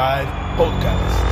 [0.00, 1.26] Podcast.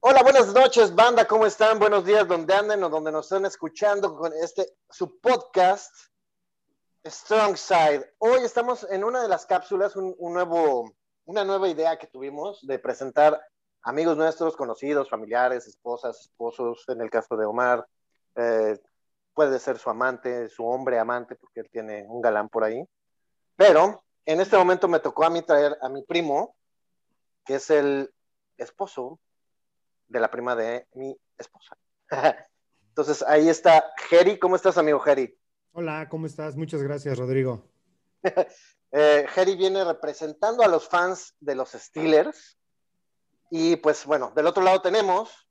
[0.00, 1.78] Hola, buenas noches, banda, ¿cómo están?
[1.78, 5.94] Buenos días, donde anden o donde nos estén escuchando con este su podcast
[7.06, 8.14] Strong Side.
[8.18, 10.92] Hoy estamos en una de las cápsulas, un nuevo,
[11.26, 13.40] una nueva idea que tuvimos de presentar
[13.82, 17.86] amigos nuestros, conocidos, familiares, esposas, esposos, en el caso de Omar,
[18.34, 18.76] eh,
[19.34, 22.84] puede ser su amante, su hombre amante, porque él tiene un galán por ahí.
[23.56, 26.56] Pero en este momento me tocó a mí traer a mi primo,
[27.44, 28.12] que es el
[28.56, 29.20] esposo
[30.08, 31.76] de la prima de mi esposa.
[32.88, 34.38] Entonces ahí está Jerry.
[34.38, 35.36] ¿Cómo estás, amigo Jerry?
[35.72, 36.56] Hola, ¿cómo estás?
[36.56, 37.64] Muchas gracias, Rodrigo.
[38.92, 42.56] eh, Jerry viene representando a los fans de los Steelers.
[43.50, 45.43] Y pues bueno, del otro lado tenemos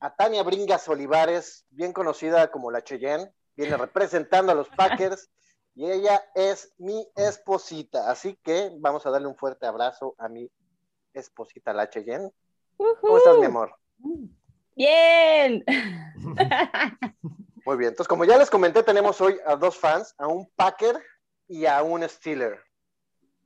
[0.00, 5.30] a Tania Bringas Olivares, bien conocida como la Cheyenne, viene representando a los Packers
[5.74, 8.10] y ella es mi esposita.
[8.10, 10.50] Así que vamos a darle un fuerte abrazo a mi
[11.12, 12.30] esposita, la Cheyenne.
[12.76, 13.74] ¿Cómo estás, mi amor?
[14.76, 15.64] Bien.
[17.66, 17.90] Muy bien.
[17.90, 21.00] Entonces, como ya les comenté, tenemos hoy a dos fans, a un Packer
[21.48, 22.60] y a un Steeler.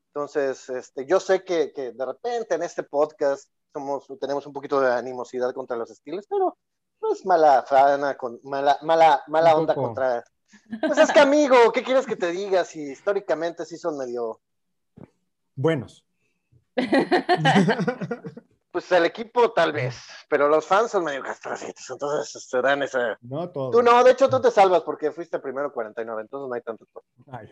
[0.08, 4.80] Entonces, este, yo sé que, que de repente en este podcast somos, tenemos un poquito
[4.80, 6.56] de animosidad contra los Steelers, pero
[7.00, 10.24] no es mala fana, con, mala, mala, mala onda contra.
[10.80, 14.40] Pues es que, amigo, ¿qué quieres que te diga si históricamente sí son medio.
[15.54, 16.04] Buenos.
[18.70, 23.16] Pues el equipo tal vez, pero los fans son medio castrocitos, entonces se dan esa...
[23.22, 23.70] No todo.
[23.70, 26.86] Tú no, de hecho tú te salvas porque fuiste primero 49, entonces no hay tanto...
[27.32, 27.50] Ay.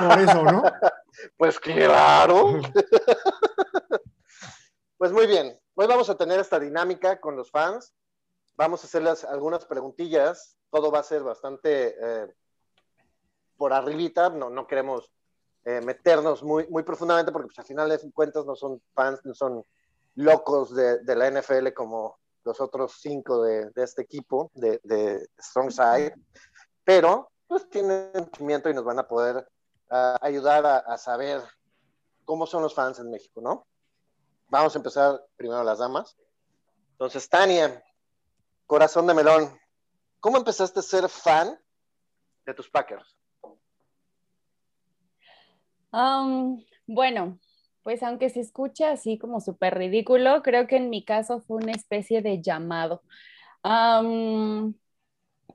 [0.00, 0.62] Por eso, ¿no?
[1.36, 2.60] Pues claro.
[5.00, 7.94] pues muy bien, hoy vamos a tener esta dinámica con los fans,
[8.54, 12.26] vamos a hacerles algunas preguntillas, todo va a ser bastante eh,
[13.56, 15.10] por arribita, no, no queremos
[15.64, 19.32] eh, meternos muy, muy profundamente porque pues, al final de cuentas no son fans, no
[19.32, 19.64] son
[20.16, 26.14] locos de, la NFL como los otros cinco de, este equipo de, de, Strong Side,
[26.84, 29.48] pero pues tienen sentimiento y nos van a poder
[29.90, 31.40] uh, ayudar a, saber
[32.26, 33.66] cómo son los fans en México, ¿no?
[34.50, 36.16] Vamos a empezar primero las damas.
[36.92, 37.82] Entonces, Tania,
[38.66, 39.58] corazón de melón,
[40.18, 41.56] ¿cómo empezaste a ser fan
[42.44, 43.16] de tus Packers?
[45.92, 47.38] Um, bueno,
[47.84, 51.72] pues aunque se escuche así como súper ridículo, creo que en mi caso fue una
[51.72, 53.02] especie de llamado.
[53.62, 54.74] Um,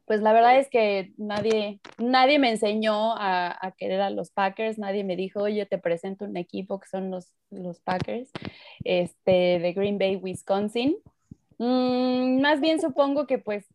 [0.06, 4.78] pues la verdad es que nadie, nadie me enseñó a, a, querer a los Packers,
[4.78, 8.30] nadie me dijo, oye, te presento un equipo que son los, los Packers,
[8.84, 10.98] este, de Green Bay, Wisconsin.
[11.58, 13.66] Mm, más bien supongo que pues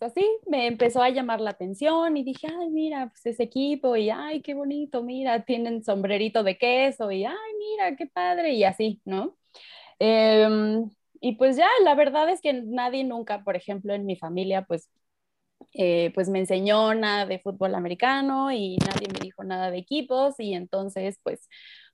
[0.00, 4.10] así me empezó a llamar la atención y dije, ay, mira, pues ese equipo y
[4.10, 9.00] ay, qué bonito, mira, tienen sombrerito de queso y ay, mira, qué padre y así,
[9.04, 9.36] ¿no?
[9.98, 10.84] Eh,
[11.20, 14.90] y pues ya, la verdad es que nadie nunca, por ejemplo, en mi familia, pues,
[15.78, 20.34] eh, pues me enseñó nada de fútbol americano y nadie me dijo nada de equipos
[20.38, 21.48] y entonces, pues,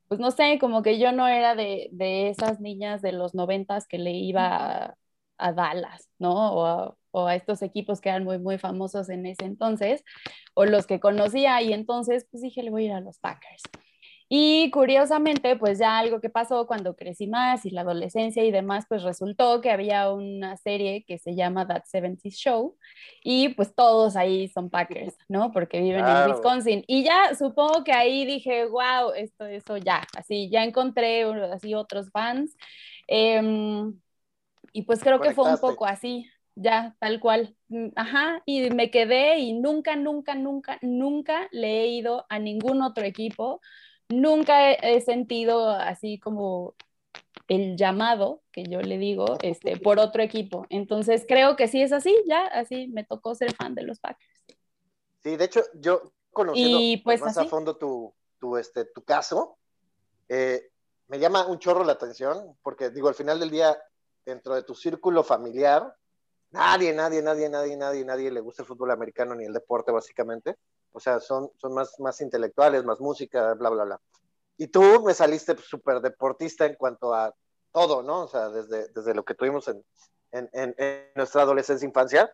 [0.09, 3.87] pues no sé, como que yo no era de, de esas niñas de los noventas
[3.87, 4.95] que le iba a,
[5.39, 6.53] a Dallas, ¿no?
[6.55, 10.05] O a, o a, estos equipos que eran muy, muy famosos en ese entonces,
[10.55, 13.63] o los que conocía, y entonces pues dije, le voy a ir a los Packers.
[14.35, 18.87] Y curiosamente, pues ya algo que pasó cuando crecí más y la adolescencia y demás,
[18.89, 22.79] pues resultó que había una serie que se llama That 70 Show
[23.23, 25.53] y pues todos ahí son Packers, ¿no?
[25.53, 26.83] Porque viven en Wisconsin.
[26.87, 32.11] Y ya supongo que ahí dije, wow, esto, eso ya, así, ya encontré así otros
[32.11, 32.57] fans.
[33.09, 33.93] Eh,
[34.73, 37.55] y pues creo que fue un poco así, ya, tal cual.
[37.97, 43.05] Ajá, y me quedé y nunca, nunca, nunca, nunca le he ido a ningún otro
[43.05, 43.61] equipo.
[44.13, 46.75] Nunca he, he sentido así como
[47.49, 50.67] el llamado, que yo le digo, este, por otro equipo.
[50.71, 54.45] Entonces creo que sí es así, ya, así me tocó ser fan de los Packers.
[55.23, 57.47] Sí, de hecho, yo conociendo y pues más así.
[57.47, 59.59] a fondo tu, tu, este, tu caso,
[60.29, 60.71] eh,
[61.09, 63.77] me llama un chorro la atención, porque digo, al final del día,
[64.25, 65.95] dentro de tu círculo familiar,
[66.51, 70.57] nadie, nadie, nadie, nadie, nadie, nadie le gusta el fútbol americano ni el deporte, básicamente.
[70.93, 74.01] O sea, son, son más, más intelectuales, más música, bla, bla, bla.
[74.57, 77.35] Y tú me saliste súper deportista en cuanto a
[77.73, 78.23] todo, ¿no?
[78.23, 79.83] O sea, desde, desde lo que tuvimos en,
[80.31, 82.33] en, en, nuestra adolescencia, infancia.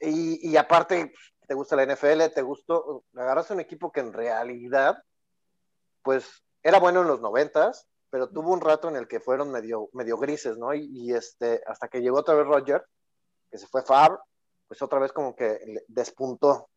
[0.00, 1.12] Y, y, aparte,
[1.46, 5.02] te gusta la NFL, te gustó, agarraste un equipo que en realidad,
[6.02, 9.88] pues, era bueno en los noventas, pero tuvo un rato en el que fueron medio,
[9.92, 10.74] medio grises, ¿no?
[10.74, 12.84] Y, y, este, hasta que llegó otra vez Roger,
[13.50, 14.18] que se fue Favre,
[14.68, 15.58] pues otra vez como que
[15.88, 16.68] despuntó.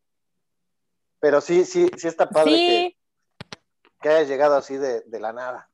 [1.19, 2.98] Pero sí, sí, sí está padre que,
[4.01, 5.69] que haya llegado así de, de la nada.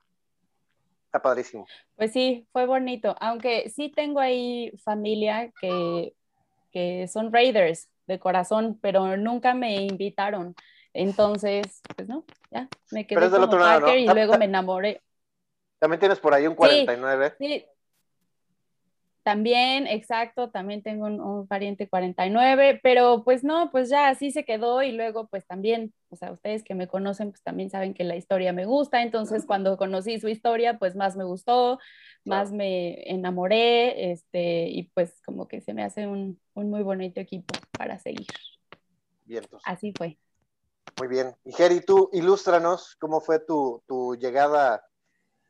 [1.06, 1.66] Está padrísimo.
[1.96, 6.14] Pues sí, fue bonito, aunque sí tengo ahí familia que,
[6.72, 10.56] que son Raiders de corazón, pero nunca me invitaron.
[10.94, 15.02] Entonces, pues no, ya, me quedé como Packer y luego me enamoré.
[15.80, 17.36] También tienes por ahí un 49.
[17.38, 17.66] Sí,
[19.26, 24.84] También, exacto, también tengo un, pariente 49, pero pues no, pues ya así se quedó
[24.84, 28.18] y luego pues también, o sea, ustedes que me conocen pues también saben que la
[28.18, 31.80] historia me gusta, entonces cuando conocí su historia pues más me gustó,
[32.24, 37.20] más me enamoré, este, y pues como que se me hace un, un muy bonito
[37.20, 38.28] equipo para seguir.
[39.24, 40.20] Bien, Así fue.
[41.00, 41.36] Muy bien.
[41.46, 44.86] Y Jerry, tú ilústranos cómo fue tu, tu llegada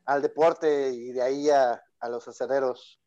[0.05, 3.01] al deporte y de ahí a, a los acereros.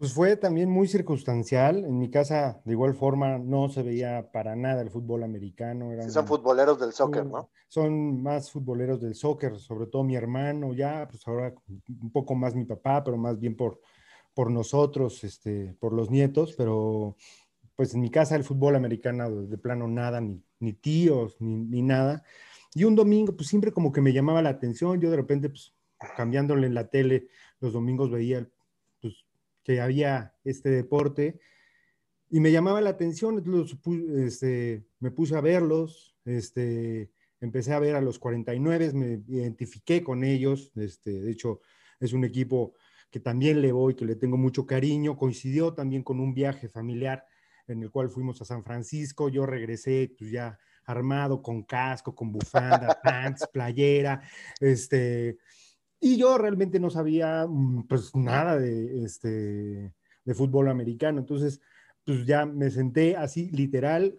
[0.00, 1.84] Pues fue también muy circunstancial.
[1.84, 5.92] En mi casa, de igual forma, no se veía para nada el fútbol americano.
[5.92, 7.50] Eran, son futboleros del soccer, ¿no?
[7.68, 12.54] Son más futboleros del soccer, sobre todo mi hermano, ya, pues ahora un poco más
[12.54, 13.82] mi papá, pero más bien por,
[14.32, 17.18] por nosotros, este, por los nietos, pero
[17.76, 21.82] pues en mi casa el fútbol americano de, plano nada, ni, ni tíos, ni, ni,
[21.82, 22.24] nada.
[22.72, 25.74] Y un domingo, pues siempre como que me llamaba la atención, yo de repente, pues
[26.16, 27.28] cambiándole en la tele,
[27.60, 28.59] los domingos veía pues,
[29.62, 31.40] que había este deporte
[32.30, 33.42] y me llamaba la atención,
[34.24, 37.10] este, me puse a verlos, este,
[37.40, 41.60] empecé a ver a los 49, me identifiqué con ellos, este, de hecho
[41.98, 42.74] es un equipo
[43.10, 47.26] que también le voy, que le tengo mucho cariño, coincidió también con un viaje familiar
[47.66, 52.30] en el cual fuimos a San Francisco, yo regresé pues ya armado con casco, con
[52.30, 54.22] bufanda, pants, playera,
[54.60, 55.38] este,
[56.00, 59.94] y yo realmente no sabía mm, pues nada de, este,
[60.24, 61.60] de fútbol americano, entonces
[62.04, 64.18] pues ya me senté así literal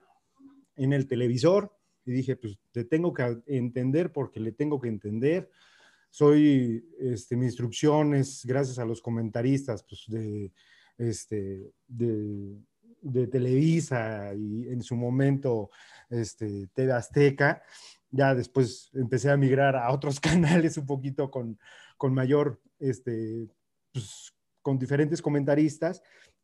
[0.75, 1.75] en el televisor
[2.05, 5.49] y dije pues te tengo que entender porque le tengo que entender.
[6.09, 10.51] Soy, este, mi instrucción es gracias a los comentaristas pues, de,
[10.97, 12.57] este, de,
[13.01, 15.71] de Televisa y en su momento
[16.09, 17.63] este, TV Azteca.
[18.11, 21.57] Ya después empecé a migrar a otros canales un poquito con,
[21.97, 23.47] con mayor, este,
[23.91, 26.01] pues, con diferentes comentaristas.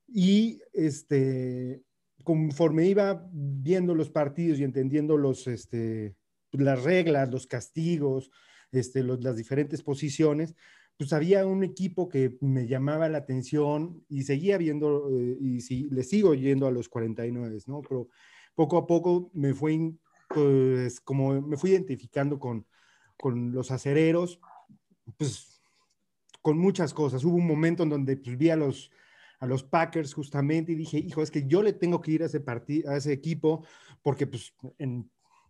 [0.07, 1.83] Y este,
[2.23, 6.15] conforme iba viendo los partidos y entendiendo los, este,
[6.51, 8.31] las reglas, los castigos,
[8.71, 10.55] este, las diferentes posiciones,
[10.97, 15.87] pues había un equipo que me llamaba la atención y seguía viendo, eh, y sí,
[15.91, 17.81] le sigo yendo a los 49, ¿no?
[17.81, 18.09] Pero
[18.55, 19.93] poco a poco me fue,
[20.27, 22.65] pues, como me fui identificando con,
[23.17, 24.39] con los acereros,
[25.17, 25.61] pues,
[26.41, 27.23] con muchas cosas.
[27.23, 28.91] Hubo un momento en donde pues, vi a los,
[29.39, 32.27] a los Packers justamente y dije, hijo, es que yo le tengo que ir a
[32.27, 33.65] ese, partido, a ese equipo
[34.01, 35.09] porque, pues, en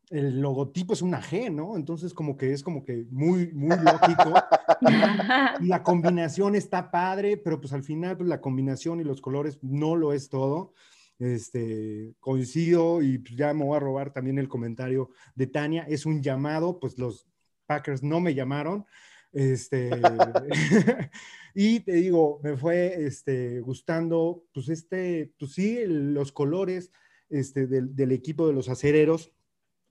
[0.09, 1.75] el logotipo es una G, ¿no?
[1.75, 4.33] Entonces como que es como que muy, muy lógico.
[5.61, 9.95] la combinación está padre, pero pues al final pues la combinación y los colores no
[9.95, 10.73] lo es todo.
[11.19, 16.05] Este, coincido y pues ya me voy a robar también el comentario de Tania, es
[16.05, 17.27] un llamado, pues los
[17.65, 18.85] Packers no me llamaron.
[19.33, 19.89] Este,
[21.55, 26.91] y te digo, me fue este, gustando, pues este, pues sí, los colores
[27.29, 29.33] este, del, del equipo de los acereros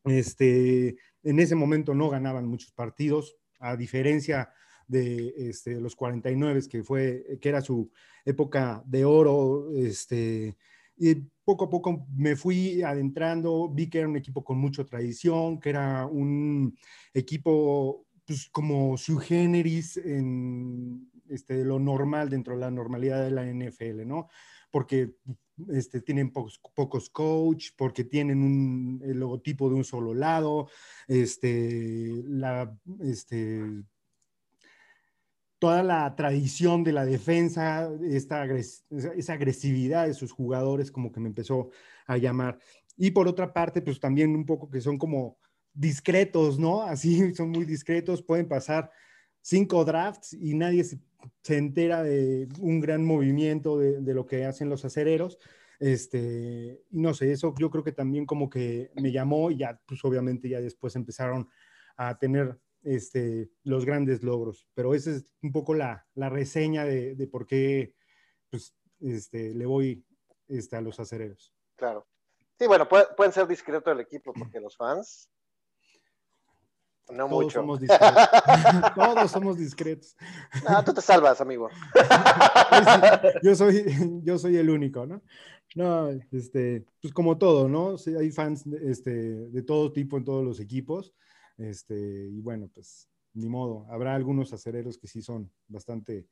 [0.06, 4.52] este, en ese momento no ganaban muchos partidos, a diferencia
[4.86, 7.90] de este, los 49, que, fue, que era su
[8.24, 9.70] época de oro.
[9.74, 10.56] Este,
[10.96, 15.60] y poco a poco me fui adentrando, vi que era un equipo con mucha tradición,
[15.60, 16.76] que era un
[17.14, 23.46] equipo pues, como su generis en este, lo normal dentro de la normalidad de la
[23.46, 24.28] NFL, ¿no?
[24.70, 25.14] Porque
[25.68, 30.68] este, tienen pocos, pocos coach, porque tienen un, el logotipo de un solo lado,
[31.06, 33.62] este, la, este,
[35.58, 41.28] toda la tradición de la defensa, esta esa agresividad de sus jugadores como que me
[41.28, 41.70] empezó
[42.06, 42.58] a llamar.
[42.96, 45.38] Y por otra parte, pues también un poco que son como
[45.72, 46.82] discretos, ¿no?
[46.82, 48.90] Así son muy discretos, pueden pasar
[49.40, 50.98] cinco drafts y nadie se
[51.42, 55.38] se entera de un gran movimiento de, lo que hacen los acereros.
[55.78, 60.04] Este, no sé, eso yo creo que también como que me llamó y ya, pues
[60.04, 61.48] obviamente ya después empezaron
[61.96, 64.66] a tener este, los grandes logros.
[64.74, 67.94] Pero esa es un poco la, la reseña de, de, por qué
[68.48, 70.04] pues, este, le voy
[70.48, 71.52] este, a los acereros.
[71.74, 72.06] Claro.
[72.58, 75.28] Sí, bueno, pueden ser discretos el equipo porque los fans
[77.10, 78.28] No Todos somos discretos.
[78.94, 80.16] Todos somos discretos.
[80.66, 81.68] No, tú te salvas, amigo.
[83.42, 83.84] yo, soy,
[84.22, 85.22] yo soy el único, ¿no?
[85.74, 87.98] No, este, pues como todo, ¿no?
[87.98, 91.12] Sí, hay fans este, de todo tipo en todos los equipos.
[91.58, 93.86] Este, y bueno, pues ni modo.
[93.90, 96.26] Habrá algunos acereros que sí son bastante,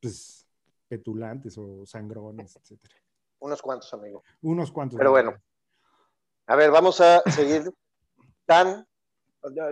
[0.00, 0.46] pues,
[0.88, 2.94] petulantes o sangrones, etcétera.
[3.38, 4.22] Unos cuantos, amigo.
[4.42, 4.98] Unos cuantos.
[4.98, 5.34] Pero bueno.
[6.46, 7.72] A ver, vamos a seguir.
[8.44, 8.86] Tan,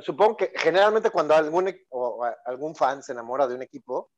[0.01, 4.11] supongo que generalmente cuando algún, e, o algún fan se enamora de un equipo,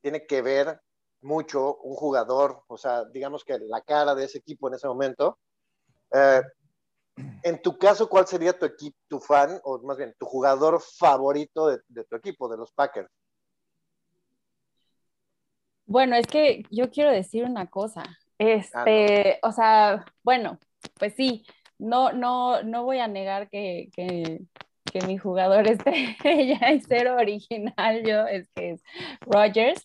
[0.00, 0.80] tiene que ver
[1.20, 5.38] mucho un jugador, o sea, digamos que la cara de ese equipo en ese momento.
[6.12, 6.42] Eh,
[7.42, 11.68] en tu caso, ¿cuál sería tu equipo, tu fan, o más bien tu jugador favorito
[11.68, 13.10] de, tu equipo, de los Packers?
[15.86, 18.02] Bueno, es que yo quiero decir una cosa.
[18.38, 20.58] Este, ah, o sea, bueno,
[20.98, 21.44] pues sí,
[21.78, 24.40] no, no, no voy a negar que, que,
[24.84, 28.82] que mi jugador estrella es cero original, yo es que es
[29.20, 29.84] Rogers,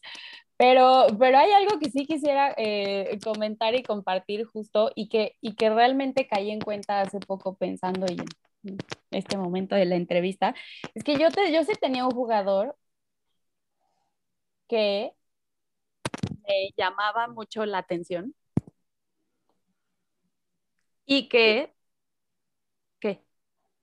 [0.63, 5.55] pero, pero hay algo que sí quisiera eh, comentar y compartir justo y que, y
[5.55, 8.15] que realmente caí en cuenta hace poco pensando y
[8.63, 8.77] en
[9.11, 10.55] este momento de la entrevista,
[10.93, 12.77] es que yo, te, yo sí tenía un jugador
[14.69, 15.11] que
[16.47, 18.33] me llamaba mucho la atención
[21.05, 21.73] y que...
[23.01, 23.21] ¿Qué?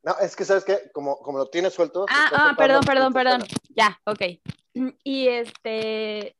[0.02, 2.06] No, es que sabes que como, como lo tienes suelto...
[2.08, 3.42] Ah, ah perdón, perdón, perdón.
[3.68, 4.22] Ya, ok.
[5.04, 6.36] Y este,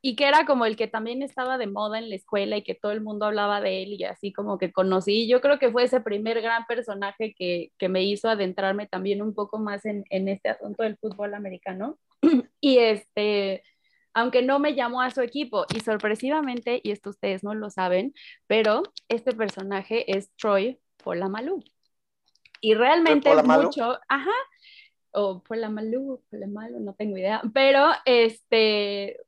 [0.00, 2.74] y que era como el que también estaba de moda en la escuela y que
[2.74, 5.26] todo el mundo hablaba de él y así como que conocí.
[5.26, 9.34] Yo creo que fue ese primer gran personaje que, que me hizo adentrarme también un
[9.34, 11.98] poco más en, en este asunto del fútbol americano.
[12.60, 13.64] y este,
[14.14, 18.14] aunque no me llamó a su equipo y sorpresivamente, y esto ustedes no lo saben,
[18.46, 21.62] pero este personaje es Troy Polamalu.
[22.60, 24.34] Y realmente mucho, ajá,
[25.12, 29.20] o Polamalu, Polamalu, no tengo idea, pero este,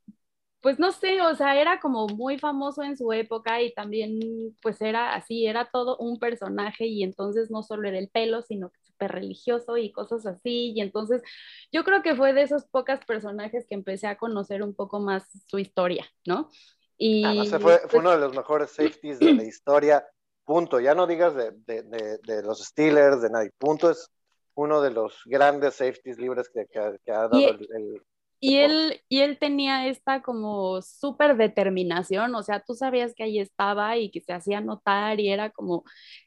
[0.61, 4.79] pues no sé, o sea, era como muy famoso en su época y también pues
[4.79, 8.79] era así, era todo un personaje y entonces no solo era el pelo, sino que
[8.83, 10.73] súper religioso y cosas así.
[10.75, 11.23] Y entonces
[11.71, 15.23] yo creo que fue de esos pocos personajes que empecé a conocer un poco más
[15.47, 16.49] su historia, ¿no?
[16.95, 20.05] Y fue, fue, pues uno de los mejores safeties de la historia,
[20.45, 20.79] punto.
[20.79, 23.89] Ya no digas de, de, de, los Steelers, de nadie, punto.
[23.89, 24.11] Es
[24.53, 28.03] uno de los grandes safeties libres que, que, ha dado el
[28.43, 33.39] y él, y él tenía esta como súper determinación, o sea, tú sabías que ahí
[33.39, 35.83] estaba y que se hacía notar y era como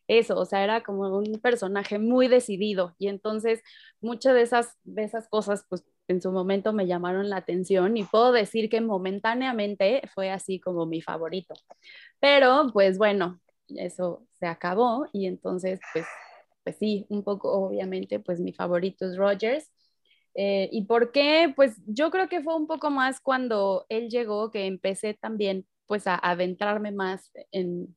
[0.06, 2.94] eso, o sea, era como un personaje muy decidido.
[3.00, 3.62] Y entonces
[4.00, 8.04] muchas de esas, de esas cosas pues en su momento me llamaron la atención y
[8.04, 11.54] puedo decir que momentáneamente fue así como mi favorito.
[12.20, 16.06] Pero pues bueno, eso se acabó y entonces pues,
[16.62, 19.70] pues sí, un poco obviamente pues mi favorito es Rogers
[20.34, 21.52] eh, ¿Y por qué?
[21.54, 26.06] Pues yo creo que fue un poco más cuando él llegó que empecé también pues
[26.06, 27.96] a adentrarme más en,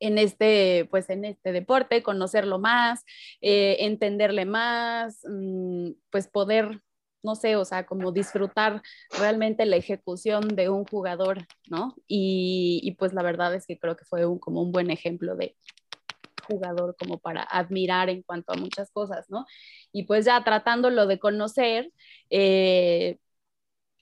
[0.00, 3.04] en este, pues en este deporte, conocerlo más,
[3.40, 6.82] eh, entenderle más, mm, pues poder,
[7.22, 8.82] no sé, o sea, como disfrutar
[9.18, 11.96] realmente la ejecución de un jugador, ¿no?
[12.06, 15.34] Y, y pues la verdad es que creo que fue un, como un buen ejemplo
[15.36, 15.56] de,
[16.48, 19.46] jugador como para admirar en cuanto a muchas cosas, ¿no?
[19.92, 21.92] Y pues ya tratándolo de conocer,
[22.30, 23.18] eh,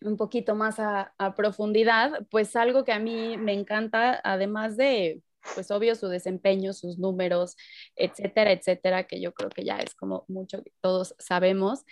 [0.03, 5.23] un poquito más a, profundidad, pues algo que a mí me encanta, además de,
[5.55, 7.57] pues obvio, su desempeño, sus números,
[7.97, 11.85] etcétera, etcétera, que yo creo que ya es como mucho que todos sabemos,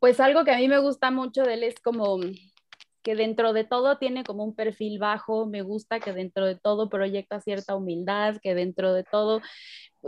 [0.00, 2.18] pues algo que a mí me gusta mucho de él es como
[3.06, 6.88] que dentro de todo tiene como un perfil bajo, me gusta que dentro de todo
[6.88, 9.42] proyecta cierta humildad, que dentro de todo,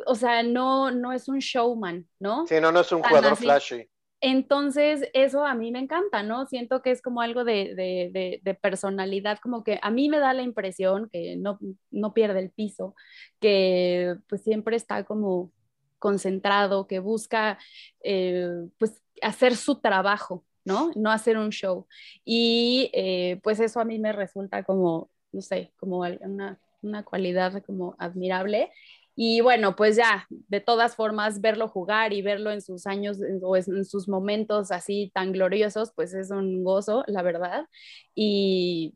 [0.04, 2.44] o sea, no, no es un showman, ¿no?
[2.48, 3.88] Sí, no, no es un jugador flashy.
[4.20, 6.46] Entonces, eso a mí me encanta, ¿no?
[6.46, 10.34] Siento que es como algo de, de, de, personalidad, como que a mí me da
[10.34, 11.60] la impresión que no,
[11.92, 12.96] no pierde el piso,
[13.38, 15.52] que pues siempre está como
[16.00, 17.60] concentrado, que busca
[18.02, 20.90] eh, pues hacer su trabajo, ¿no?
[20.96, 21.86] No hacer un show.
[22.24, 27.62] Y eh, pues eso a mí me resulta como, no sé, como una, una cualidad
[27.64, 28.70] como admirable.
[29.16, 33.56] Y bueno, pues ya, de todas formas, verlo jugar y verlo en sus años o
[33.56, 37.66] en sus momentos así tan gloriosos, pues es un gozo, la verdad.
[38.14, 38.94] Y,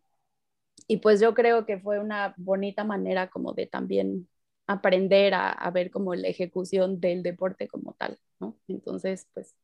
[0.88, 4.28] y pues yo creo que fue una bonita manera como de también
[4.66, 8.56] aprender a, a ver como la ejecución del deporte como tal, ¿no?
[8.68, 9.54] Entonces, pues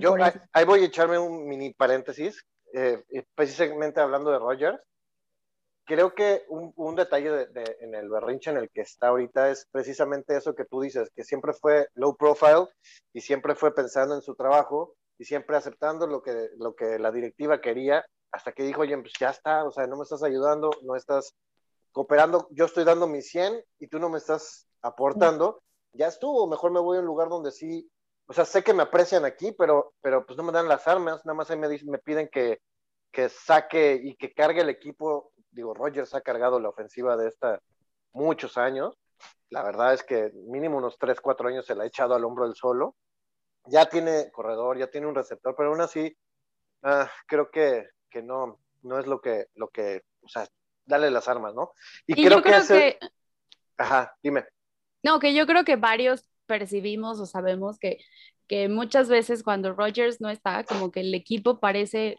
[0.00, 0.16] yo,
[0.52, 3.02] ahí, voy a echarme un mini paréntesis, eh,
[3.34, 4.78] precisamente hablando de Rogers.
[5.84, 7.46] creo que un, detalle
[7.80, 11.24] en el berrinche en el que está ahorita es precisamente eso que tú dices, que
[11.24, 12.66] siempre fue low profile
[13.12, 17.10] y siempre fue pensando en su trabajo y siempre aceptando lo que, lo que la
[17.12, 20.70] directiva quería, hasta que dijo, oye, pues ya está, o sea, no me estás ayudando,
[20.82, 21.34] no estás
[21.92, 26.72] cooperando, yo estoy dando mi 100 y tú no me estás aportando, ya estuvo, mejor
[26.72, 27.88] me voy a un lugar donde sí,
[28.26, 31.24] o sea, sé que me aprecian aquí, pero, pero pues no me dan las armas,
[31.24, 32.60] nada más ahí me, me piden que,
[33.12, 37.60] que saque y que cargue el equipo digo, Rogers ha cargado la ofensiva de esta
[38.12, 38.96] muchos años.
[39.48, 42.46] La verdad es que mínimo unos 3, 4 años se la ha echado al hombro
[42.46, 42.94] él solo.
[43.64, 46.16] Ya tiene corredor, ya tiene un receptor, pero aún así
[46.82, 50.46] ah, creo que, que, no, no es lo que, lo que, o sea,
[50.84, 51.72] dale las armas, ¿no?
[52.06, 52.98] Y, creo, que, que...
[53.76, 54.46] Ajá, dime.
[55.02, 57.98] No, que yo creo que varios percibimos o sabemos que,
[58.46, 62.18] que muchas veces cuando Rogers no está, como que el equipo parece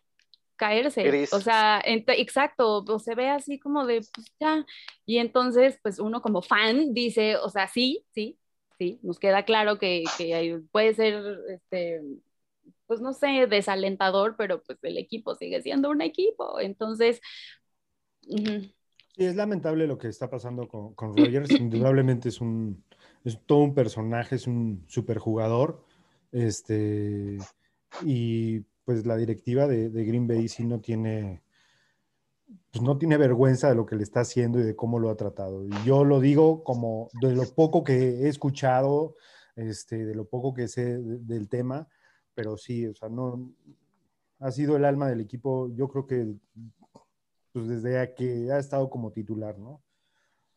[0.57, 1.27] caerse.
[1.31, 4.65] O sea, exacto, o se ve así como de, pues ya.
[5.05, 8.37] Y entonces, pues uno como fan dice, o sea, sí, sí,
[8.77, 12.01] sí, nos queda claro que, que puede ser, este,
[12.87, 16.59] pues no sé, desalentador, pero pues el equipo sigue siendo un equipo.
[16.59, 17.21] Entonces...
[18.21, 21.49] Sí, es lamentable lo que está pasando con, con Rogers.
[21.59, 22.83] Indudablemente es un,
[23.27, 25.83] es todo un personaje, es un superjugador.
[26.31, 27.37] Este,
[28.03, 31.43] y pues la directiva de, Green Bay sí no tiene,
[32.71, 35.17] pues no tiene vergüenza de lo que le está haciendo y de cómo lo ha
[35.17, 35.65] tratado.
[35.65, 39.15] Y yo lo digo como de lo poco que he escuchado,
[39.55, 41.87] este, de lo poco que sé del tema,
[42.33, 43.51] pero sí, o sea, no,
[44.39, 46.33] ha sido el alma del equipo, yo creo que
[47.51, 49.81] pues desde que ha estado como titular, ¿no?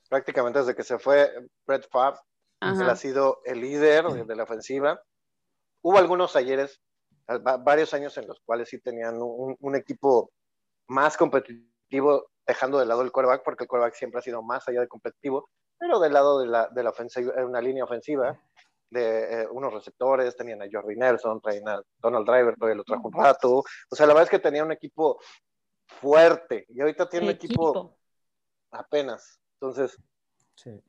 [0.08, 1.30] Prácticamente desde que se fue
[1.66, 2.20] Brett Favre,
[2.60, 5.02] él ha sido el líder de la ofensiva.
[5.82, 6.80] Hubo algunos ayeres
[7.62, 10.32] varios años en los cuales sí tenían un, equipo
[10.88, 14.80] más competitivo, dejando de lado el quarterback, porque el quarterback siempre ha sido más allá
[14.80, 15.48] de competitivo,
[15.78, 18.38] pero del lado de la, de la ofensiva, una línea ofensiva
[18.90, 23.06] de eh, unos receptores, tenían a Jordi Nelson, traían a Donald Driver, todavía lo trajo
[23.06, 25.20] un rato, o sea, la verdad es que tenía un equipo
[25.86, 27.96] fuerte, y ahorita tiene un equipo,
[28.73, 29.96] apenas, entonces,
[30.56, 30.82] sí.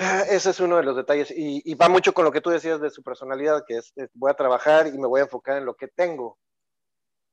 [0.00, 2.88] Ese es uno de los detalles y, va mucho con lo que tú decías de
[2.88, 5.88] su personalidad, que es, voy a trabajar y me voy a enfocar en lo que
[5.88, 6.38] tengo,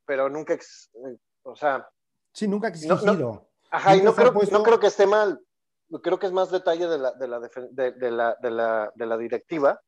[0.06, 1.88] pero nunca, eh, o sea...
[2.34, 3.50] Sí, nunca exigido.
[3.72, 5.40] ajá, y no creo, no creo que esté mal,
[6.04, 9.18] creo que es más detalle de la, de la, de, la, de la, de la
[9.18, 9.82] directiva,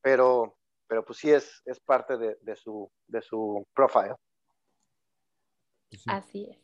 [0.00, 4.14] pero, pero pues sí es, es parte de, de, su, de su profile.
[6.06, 6.58] Así es.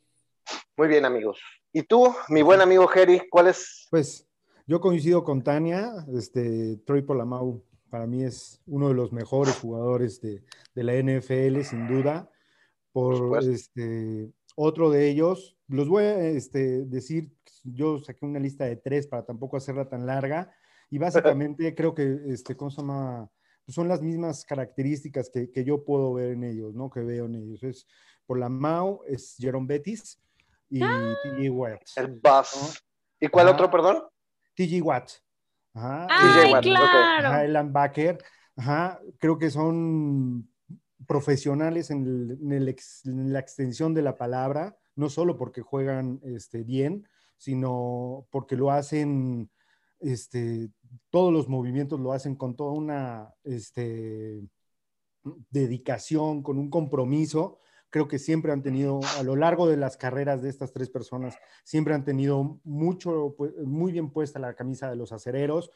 [0.76, 1.40] Muy bien, amigos.
[1.72, 3.88] ¿Y tú, mi buen amigo Jerry, cuál es?
[3.90, 4.29] Pues
[4.70, 10.20] yo coincido con Tania, este, Troy Polamau para mí es uno de los mejores jugadores
[10.20, 12.30] de, la NFL, sin duda.
[12.92, 17.33] Por este, otro de ellos, los voy a este, decir,
[17.64, 20.54] yo saqué una lista de tres para tampoco hacerla tan larga,
[20.88, 20.98] y
[21.48, 23.28] básicamente creo que, este, ¿cómo se llama?
[23.64, 26.90] Pues son las mismas características que, yo puedo ver en ellos, ¿no?
[26.90, 27.61] Que veo en ellos.
[27.64, 27.88] Es
[28.24, 30.16] Polamau, es Jerome Bettis
[30.68, 31.16] y ah.
[31.24, 31.80] T.J.
[31.96, 32.80] El Buzz.
[33.18, 34.04] ¿Y cuál otro, perdón?
[34.54, 35.10] TG Watt.
[35.74, 36.06] Ajá.
[36.10, 37.40] Ay, claro.
[37.42, 38.18] el linebacker.
[38.56, 39.00] Ajá.
[39.18, 40.48] Creo que son
[41.06, 42.38] profesionales en,
[43.04, 49.50] la extensión de la palabra, no solo porque juegan este, bien, sino porque lo hacen,
[50.00, 50.70] este,
[51.10, 54.42] todos los movimientos lo hacen con toda una este,
[55.50, 57.58] dedicación, con un compromiso
[57.90, 61.37] creo que siempre han tenido, a lo largo de las carreras de estas tres personas,
[61.64, 65.70] siempre han tenido mucho, muy bien puesta la camisa de los acereros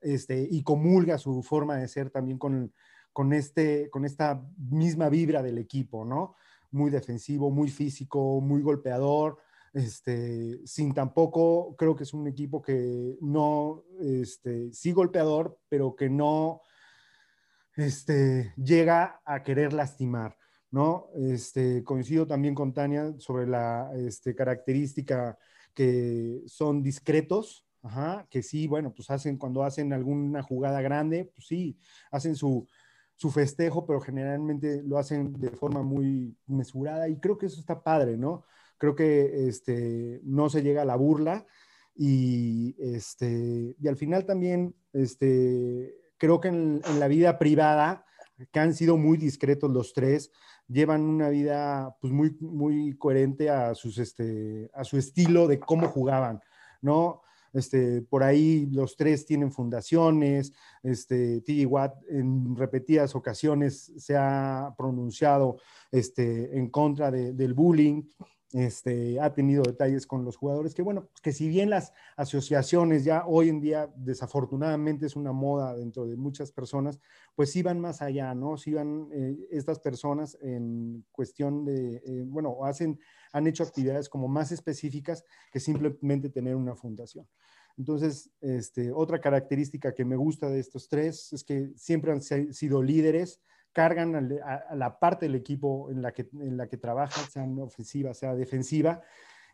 [0.00, 2.72] este, y comulga su forma de ser también con,
[3.12, 6.34] con, este, con esta misma vibra del equipo, ¿no?
[6.72, 9.38] Muy defensivo, muy físico, muy golpeador.
[9.72, 16.10] Este, sin tampoco, creo que es un equipo que no, este, sí golpeador, pero que
[16.10, 16.62] no
[17.76, 20.36] este, llega a querer lastimar.
[20.70, 21.08] ¿No?
[21.14, 25.38] Este, coincido también con Tania sobre la este, característica
[25.74, 27.66] que son discretos,
[28.28, 31.78] que sí, bueno, pues hacen cuando hacen alguna jugada grande, pues sí,
[32.10, 32.66] hacen su,
[33.32, 38.16] festejo, pero generalmente lo hacen de forma muy mesurada y creo que eso está padre,
[38.16, 38.44] ¿no?
[38.78, 41.46] Creo que este, no se llega a la burla
[41.94, 48.06] y, este, y al final también este, creo que en la vida privada,
[48.50, 50.30] que han sido muy discretos los tres,
[50.68, 55.88] llevan una vida pues muy, muy coherente a, sus, este, a su estilo de cómo
[55.88, 56.40] jugaban,
[56.80, 57.22] ¿no?
[57.52, 61.66] Este, por ahí los tres tienen fundaciones, este, T.G.
[61.66, 65.58] Watt en repetidas ocasiones se ha pronunciado
[65.90, 68.02] este, en contra del bullying,
[68.52, 73.24] este, ha tenido detalles con los jugadores, que bueno, que si bien las asociaciones ya
[73.26, 76.98] hoy en día desafortunadamente es una moda dentro de muchas personas,
[77.34, 78.56] pues sí van más allá, ¿no?
[78.56, 82.98] Sí van eh, estas personas en cuestión de, eh, bueno, hacen,
[83.32, 87.28] han hecho actividades como más específicas que simplemente tener una fundación.
[87.78, 92.82] Entonces, este, otra característica que me gusta de estos tres es que siempre han sido
[92.82, 93.40] líderes,
[93.72, 98.14] cargan a, la parte del equipo en la que, en la que trabajan, sea ofensiva,
[98.14, 99.02] sea defensiva.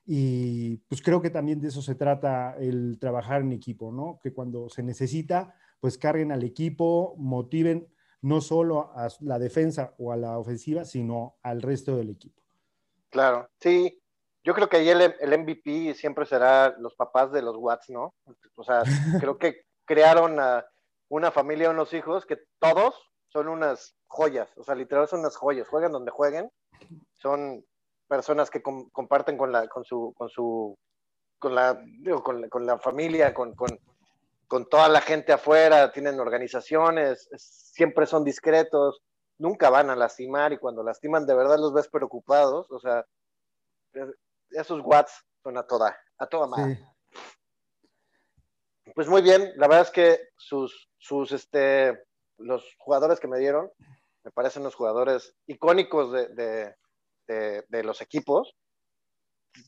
[0.05, 4.21] Y pues creo que también de eso se trata el trabajar en equipo, ¿no?
[4.23, 7.89] Que cuando se necesita, pues carguen al equipo, motiven
[8.23, 12.43] no solo a la defensa o a la ofensiva, sino al resto del equipo.
[13.11, 14.01] Claro, sí.
[14.45, 18.15] Yo creo que ahí el, el MVP siempre será los papás de los Watts, ¿no?
[18.55, 18.83] O sea,
[19.21, 20.65] creo que crearon a
[21.09, 22.95] una familia, unos hijos que todos
[23.29, 26.51] son unas joyas, o sea, literal son unas joyas, jueguen donde jueguen,
[27.15, 27.65] son
[28.09, 30.79] personas que comparten con la, con su, con su,
[31.39, 31.81] con la,
[32.23, 33.79] con, la familia, con, con,
[34.47, 39.03] con, toda la gente afuera, tienen organizaciones, siempre son discretos,
[39.39, 43.05] nunca van a lastimar y cuando lastiman de verdad los ves preocupados, o sea,
[44.51, 46.81] esos watts son a toda, a toda madre.
[48.95, 52.06] Pues muy bien, la verdad es que sus, sus, este,
[52.39, 53.71] los jugadores que me dieron
[54.27, 56.75] me parecen los jugadores icónicos de,
[57.85, 58.57] los equipos.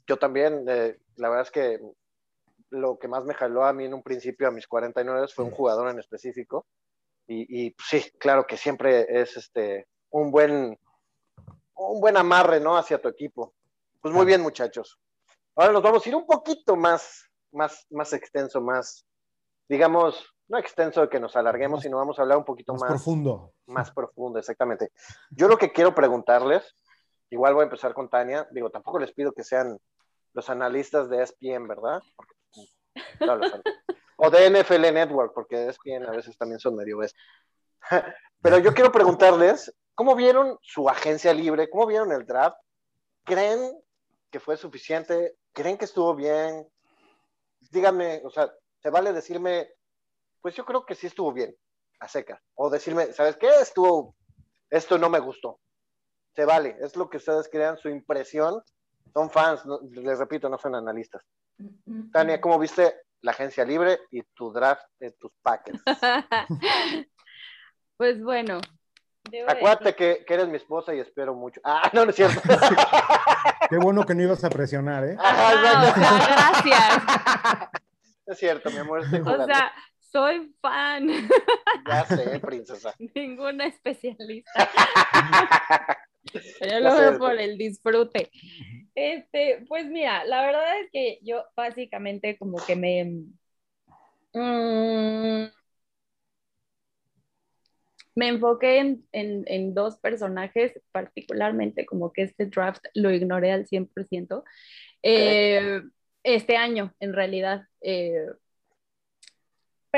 [0.06, 1.80] Yo también, eh, la verdad es que
[2.70, 5.52] lo que más me jaló a mí en un principio, a mis 49, fue un
[5.52, 6.66] jugador en específico.
[7.28, 10.76] Y, pues, sí, claro que siempre es este, un, buen,
[11.74, 12.76] un buen amarre ¿no?
[12.76, 13.54] hacia tu equipo.
[14.00, 14.98] Pues muy bien, muchachos.
[15.54, 19.04] Ahora nos vamos a ir un poquito más, más, más extenso, más,
[19.68, 22.90] digamos, no extenso de que nos alarguemos, sino vamos a hablar un poquito más, más
[22.90, 23.52] profundo.
[23.66, 24.92] Más profundo, exactamente.
[25.30, 26.74] Yo lo que quiero preguntarles,
[27.30, 29.78] igual voy a empezar con Tania, digo, tampoco les pido que sean
[30.32, 32.00] los analistas de ESPN, ¿verdad?
[34.16, 36.98] o de NFL Network, porque ESPN a veces también son medio.
[38.42, 41.68] Pero yo quiero preguntarles, ¿cómo vieron su agencia libre?
[41.68, 42.56] ¿Cómo vieron el draft?
[43.24, 43.78] ¿Creen
[44.30, 45.36] que fue suficiente?
[45.52, 46.66] ¿Creen que estuvo bien?
[47.70, 49.72] Díganme, o sea, se vale decirme
[50.40, 51.54] pues yo creo que sí estuvo bien,
[52.00, 52.40] a seca.
[52.54, 53.48] O decirme, ¿sabes qué?
[53.60, 54.14] Estuvo,
[54.70, 55.60] esto no me gustó.
[56.34, 58.62] Se vale, es lo que ustedes crean, su impresión.
[59.12, 61.22] Son fans, les repito, no son analistas.
[62.12, 65.82] Tania, ¿cómo viste la agencia libre y tu draft de tus Packers?
[67.96, 68.60] pues bueno.
[69.46, 71.60] Acuérdate que, eres mi esposa y espero mucho.
[71.64, 72.40] Ah, no, no es cierto.
[73.68, 75.16] Qué bueno que no ibas a presionar, ¿eh?
[75.16, 77.02] gracias.
[78.26, 79.00] Es cierto, mi amor.
[79.00, 79.72] o sea,
[80.10, 81.08] soy fan.
[81.86, 82.94] Ya sé, princesa.
[83.14, 84.70] Ninguna especialista.
[86.60, 88.30] Yo lo veo por el disfrute.
[88.94, 93.04] Este, pues mira, la verdad es que yo básicamente como que me...
[94.34, 95.50] Mm,
[98.14, 104.42] me enfoqué en, en, dos personajes, particularmente como que este draft lo ignoré al 100%.
[105.02, 105.80] Eh,
[106.24, 107.62] este año, en realidad.
[107.80, 108.26] Eh,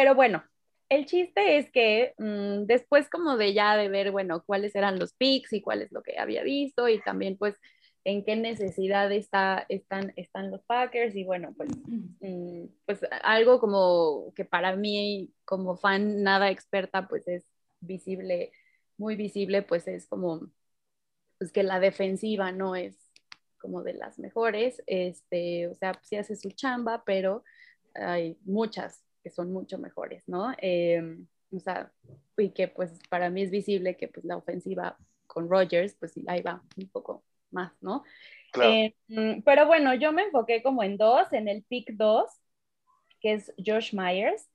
[0.01, 0.43] pero bueno,
[0.89, 5.13] el chiste es que mm, después como de ya de ver, bueno, cuáles eran los
[5.13, 7.55] picks y cuál es lo que había visto y también pues
[8.05, 11.69] en qué necesidad está, están, están los Packers y bueno, pues,
[12.21, 17.45] mm, pues algo como que para mí como fan nada experta pues es
[17.81, 18.51] visible,
[18.97, 20.51] muy visible, pues es como
[21.37, 22.97] pues que la defensiva no es
[23.59, 27.45] como de las mejores, este, o sea, sí hace su chamba, pero
[27.95, 30.53] hay muchas que son mucho mejores, ¿no?
[30.59, 31.93] Em, o sea,
[32.37, 36.43] y que pues para mí es visible que pues la ofensiva con Rogers, pues ahí
[36.43, 38.05] va un poco más, ¿no?
[38.55, 42.25] Em, pero bueno, yo me enfoqué como en dos, en el pick 2,
[43.21, 44.49] que es Josh Myers,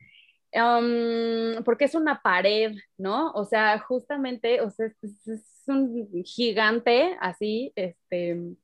[0.51, 3.32] em, porque es una pared, ¿no?
[3.32, 8.56] O sea, justamente, o sea, es un gigante así, este,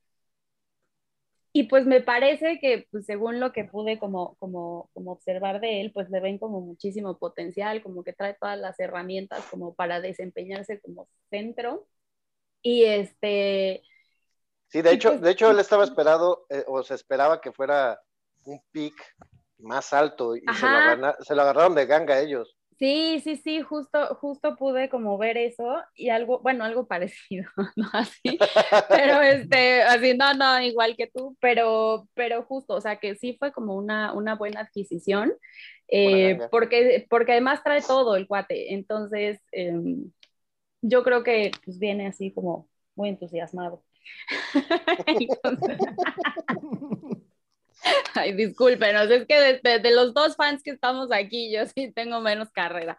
[1.54, 5.82] y pues me parece que pues, según lo que pude como, como, como observar de
[5.82, 10.00] él, pues le ven como muchísimo potencial, como que trae todas las herramientas como para
[10.00, 11.88] desempeñarse como centro.
[12.62, 13.84] Y este...
[14.68, 18.00] Sí, de hecho, pues, de hecho él estaba esperado, eh, o se esperaba que fuera
[18.46, 18.96] un pick
[19.58, 22.58] más alto y se lo, se lo, agarraron de ganga ellos.
[22.82, 27.88] Sí, sí, sí, justo, justo pude como ver eso y algo, bueno, algo parecido, ¿no?
[27.94, 28.40] Así,
[28.90, 33.36] pero este, así, no, no, igual que tú, pero, pero justo, o sea, que sí
[33.38, 35.32] fue como una, una buena adquisición,
[35.90, 40.12] eh, porque, porque además trae todo el cuate, entonces em,
[40.82, 43.84] yo creo que pues viene así como muy entusiasmado.
[48.16, 52.52] Ay, discúlpenos, es que de, los dos fans que estamos aquí, yo sí tengo menos
[52.52, 52.98] carrera.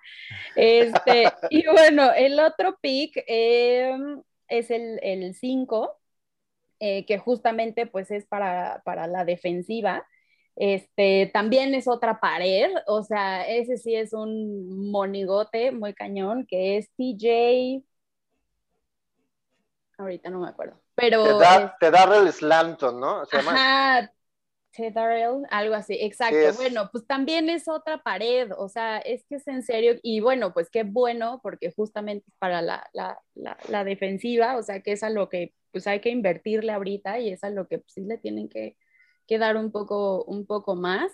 [0.57, 5.99] Este, y bueno, el otro pick em, es el 5,
[6.81, 10.07] eh, que justamente pues es para, para la defensiva.
[10.55, 16.77] Este, también es otra pared, o sea, ese sí es un monigote muy cañón, que
[16.77, 17.83] es TJ.
[19.97, 21.25] Ahorita no me acuerdo, pero.
[21.81, 23.25] Te da, el Slanton, ¿no?
[23.25, 24.13] Se Ajá,
[24.79, 26.55] Darrell, algo así, exacto.
[26.57, 30.53] Bueno, pues también es otra pared, o sea, es que es en serio, y bueno,
[30.53, 33.19] pues qué bueno, porque justamente para la, la,
[33.69, 37.31] la, defensiva, o sea, que es a lo que pues hay que invertirle ahorita y
[37.31, 38.77] es a lo que pues, sí le tienen que,
[39.27, 41.13] que, dar un poco, un poco más.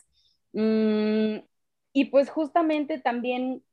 [0.52, 1.38] Mm,
[1.92, 3.64] y pues justamente también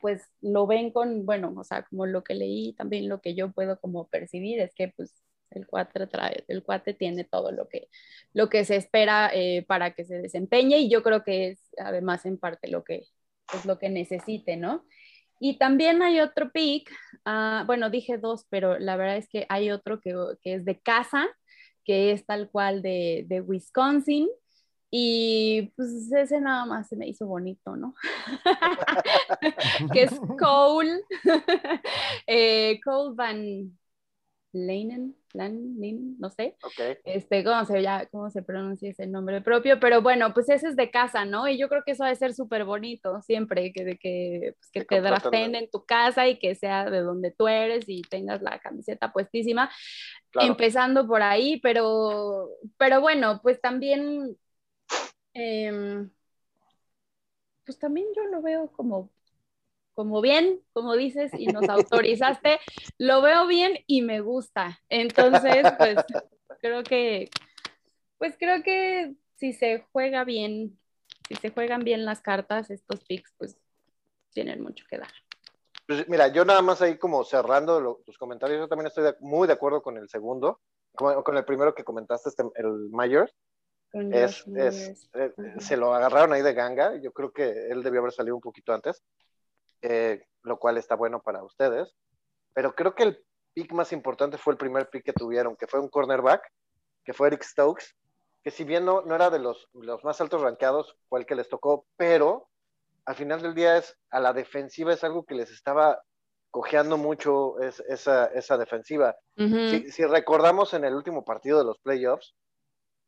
[0.00, 3.52] pues lo ven con, bueno, o sea, como lo que leí, también lo que yo
[3.52, 5.14] puedo como percibir es que pues
[5.50, 7.88] el cuate, trae, el cuate tiene todo lo que,
[8.32, 12.26] lo que se espera eh, para que se desempeñe y yo creo que es además
[12.26, 13.06] en parte lo que,
[13.54, 14.84] es lo que necesite, ¿no?
[15.42, 16.90] Y también hay otro pick,
[17.24, 20.78] ah, bueno, dije dos, pero la verdad es que hay otro que, que es de
[20.78, 21.26] casa,
[21.84, 24.28] que es tal cual de, de, Wisconsin.
[24.90, 27.94] Y pues ese nada más se me hizo bonito, ¿no?
[29.94, 31.00] que es Cole,
[32.26, 33.78] eh, Cole Van
[34.52, 35.14] Leinen,
[36.18, 36.56] no sé.
[37.04, 39.78] Este, ¿cómo se, ya, ¿Cómo se pronuncia ese nombre propio?
[39.78, 41.46] Pero bueno, pues ese es de casa, ¿no?
[41.48, 45.00] Y yo creo que eso debe ser súper bonito siempre, que, que, pues, que te
[45.00, 49.12] draften en tu casa y que sea de donde tú eres y tengas la camiseta
[49.12, 49.70] puestísima.
[50.34, 54.36] Empezando por ahí, pero, pero bueno, pues también...
[55.32, 56.10] Em,
[57.64, 59.10] pues también yo lo veo como
[60.00, 62.58] como bien, como dices, y nos autorizaste,
[62.96, 64.80] lo veo bien y me gusta.
[64.88, 65.98] Entonces, pues
[66.62, 67.28] creo que,
[68.16, 70.78] pues creo que si se juega bien,
[71.28, 73.58] si se juegan bien las cartas, estos picks, pues
[74.32, 75.12] tienen mucho que dar.
[75.86, 79.52] Pues mira, yo nada más ahí como cerrando tus comentarios, yo también estoy muy de
[79.52, 80.62] acuerdo con el segundo,
[80.94, 83.34] con, con el primero que comentaste, este, el Myers.
[83.92, 88.12] Es, es, eh, se lo agarraron ahí de ganga, yo creo que él debió haber
[88.12, 89.02] salido un poquito antes.
[89.82, 91.94] Eh, lo cual está bueno para ustedes.
[92.54, 95.80] Pero creo que el pick más importante fue el primer pick que tuvieron, que fue
[95.80, 96.42] un cornerback,
[97.04, 97.94] que fue Eric Stokes,
[98.42, 101.34] que si bien no, no era de los, los más altos rankeados, fue el que
[101.34, 102.48] les tocó, pero
[103.04, 106.02] al final del día es a la defensiva es algo que les estaba
[106.50, 109.16] cojeando mucho es, esa, esa, defensiva.
[109.36, 112.34] si, si, recordamos en el último partido de los playoffs,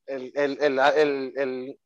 [0.06, 1.78] el, el, el,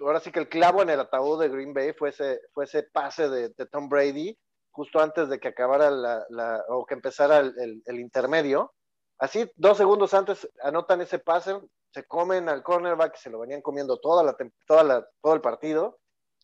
[0.00, 2.84] ahora sí que el clavo en el ataúd de Green Bay fue ese, fue ese
[2.84, 4.38] pase de, Tom Brady
[4.70, 8.72] justo antes de que acabara la, o que empezara el, intermedio.
[9.18, 13.98] Así, dos segundos antes anotan ese pase, se comen al cornerback, se lo venían comiendo
[13.98, 15.98] toda la, toda la, todo el partido,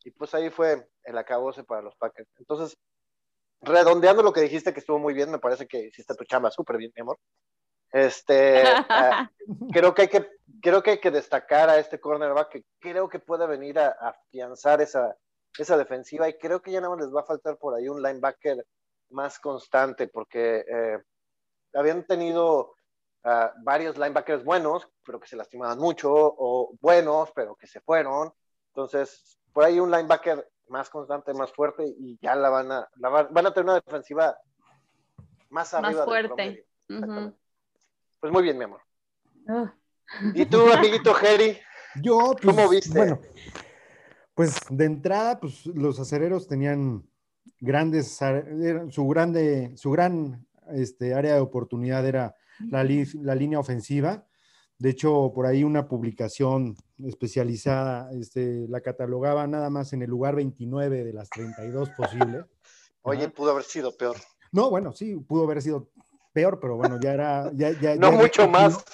[0.04, 2.28] y pues ahí fue el acabose para los Packers.
[2.38, 2.76] Entonces,
[3.60, 6.76] redondeando lo que dijiste que estuvo muy bien, me parece que hiciste tu chamba súper
[6.76, 7.18] bien, mi amor.
[7.94, 9.30] Este, ah,
[9.72, 10.28] creo, que hay que,
[10.60, 14.80] creo que hay que destacar a este cornerback que creo que puede venir a, afianzar
[14.80, 15.16] esa,
[15.56, 18.02] esa defensiva y creo que ya nada más les va a faltar por ahí un
[18.02, 18.66] linebacker
[19.10, 20.98] más constante porque eh,
[21.72, 22.74] habían tenido
[23.22, 28.32] ah, varios linebackers buenos, pero que se lastimaban mucho, o buenos, pero que se fueron.
[28.74, 33.46] Entonces, por ahí un linebacker más constante, más fuerte y ya la van a, van
[33.46, 34.36] a tener una defensiva
[35.50, 35.92] más arriba.
[35.92, 36.66] Más fuerte.
[38.24, 38.80] Pues muy bien, mi amor.
[39.46, 39.74] Ah.
[40.34, 41.58] ¿Y tú, amiguito Jerry?
[42.00, 42.96] Yo, pues, ¿cómo viste?
[42.96, 43.20] Bueno,
[44.32, 47.06] pues de entrada, pues los acereros tenían
[47.60, 48.18] grandes,
[48.88, 52.34] su grande, su gran este, área de oportunidad era
[52.70, 54.26] la, la, línea ofensiva.
[54.78, 60.34] De hecho, por ahí una publicación especializada este, la catalogaba nada más en el lugar
[60.34, 62.46] 29 de las 32 posibles.
[63.02, 64.16] Oye, pudo haber sido peor.
[64.50, 65.90] No, bueno, sí, pudo haber sido
[66.34, 67.50] peor, pero bueno, ya era...
[67.54, 68.84] Ya, no mucho más.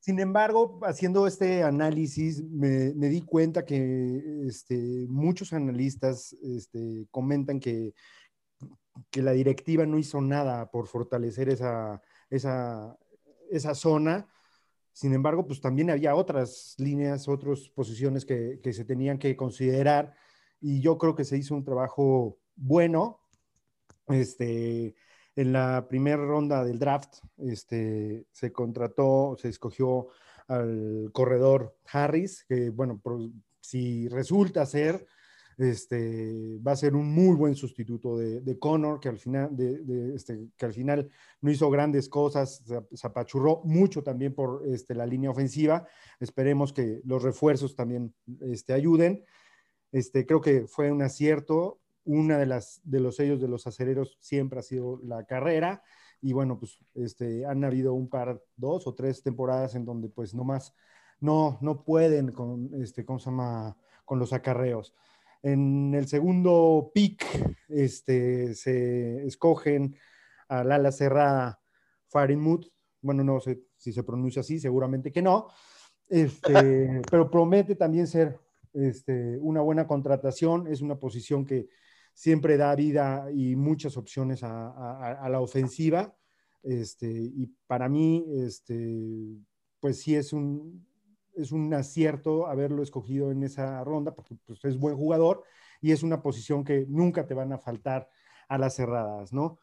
[0.00, 7.94] Sin embargo, haciendo este análisis, me, di cuenta que este, muchos analistas este, comentan que,
[9.10, 12.96] que la directiva no hizo nada por fortalecer esa, esa,
[13.50, 14.26] esa zona.
[14.92, 20.14] Sin embargo, pues también había otras líneas, otras posiciones que, que, se tenían que considerar
[20.60, 23.20] y yo creo que se hizo un trabajo bueno.
[24.08, 24.96] Este,
[25.36, 30.08] en la primera ronda del draft este, se contrató, se escogió
[30.48, 33.00] al corredor Harris, que bueno,
[33.60, 35.06] si resulta ser,
[35.60, 40.48] este, va a ser un muy buen sustituto de, Connor, que al, final, de, este,
[40.56, 41.10] que al final
[41.42, 45.86] no hizo grandes cosas, se apachurró mucho también por este, la línea ofensiva.
[46.18, 49.22] Esperemos que los refuerzos también este, ayuden.
[49.92, 51.79] Este, creo que fue un acierto.
[52.04, 55.82] Una de, las, de los sellos de los acereros siempre ha sido la carrera.
[56.22, 60.34] Y bueno, pues este, han habido un par, dos o tres temporadas en donde pues
[60.34, 60.74] nomás
[61.20, 63.76] no, no pueden con, este, ¿cómo se llama?
[64.10, 64.92] con los acarreos.
[65.40, 67.24] En el segundo pick
[67.68, 69.94] este, se escogen
[70.48, 71.60] al ala cerrada
[72.08, 72.66] Farinmut.
[73.00, 75.46] Bueno, no sé si se pronuncia así, seguramente que no.
[76.08, 78.36] Este, pero promete también ser
[78.74, 80.66] este, una buena contratación.
[80.66, 81.68] Es una posición que
[82.14, 86.14] siempre da vida y muchas opciones a, la ofensiva.
[86.62, 89.38] Este, y para mí, este,
[89.80, 90.86] pues sí es un,
[91.34, 95.42] es un acierto haberlo escogido en esa ronda porque pues, es buen jugador
[95.80, 98.08] y es una posición que nunca te van a faltar
[98.48, 99.58] a las cerradas, ¿no?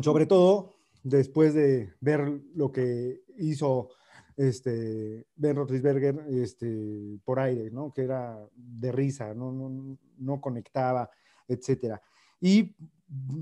[0.00, 3.90] Sobre todo después de ver lo que hizo
[4.36, 7.92] este, Ben Roethlisberger este, por aire, ¿no?
[7.92, 11.10] Que era de risa, no, no, no conectaba,
[11.48, 12.02] etcétera.
[12.40, 12.74] Y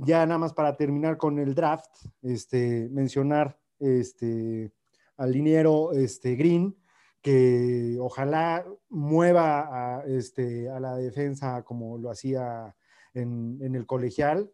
[0.05, 1.91] ya nada más para terminar con el draft,
[2.23, 4.73] este, mencionar este,
[5.17, 6.77] al liniero este, Green,
[7.23, 12.77] que ojalá mueva a, este, a la defensa como lo hacía
[13.15, 14.53] en, en el colegial.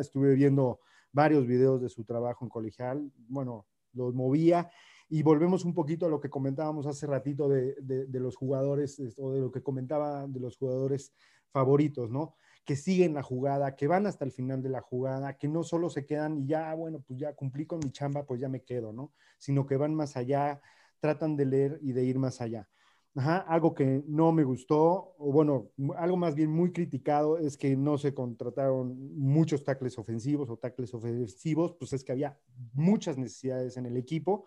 [0.00, 0.80] estuve viendo
[1.12, 3.12] varios videos de su trabajo en colegial.
[3.28, 4.70] Bueno, los movía.
[5.10, 8.98] Y volvemos un poquito a lo que comentábamos hace ratito de, de, de los jugadores,
[9.18, 11.12] o de lo que comentaba de los jugadores
[11.50, 12.36] favoritos, ¿no?
[12.70, 15.90] Que siguen la jugada, que van hasta el final de la jugada, que no solo
[15.90, 18.92] se quedan y ya, bueno, pues ya cumplí con mi chamba, pues ya me quedo,
[18.92, 19.12] ¿no?
[19.38, 20.60] Sino que van más allá,
[21.00, 22.68] tratan de leer y de ir más allá.
[23.16, 27.98] algo que no me gustó, o bueno, algo más bien muy criticado es que no
[27.98, 32.38] se contrataron muchos tackles ofensivos o tackles ofensivos, pues es que había
[32.72, 34.46] muchas necesidades en el equipo.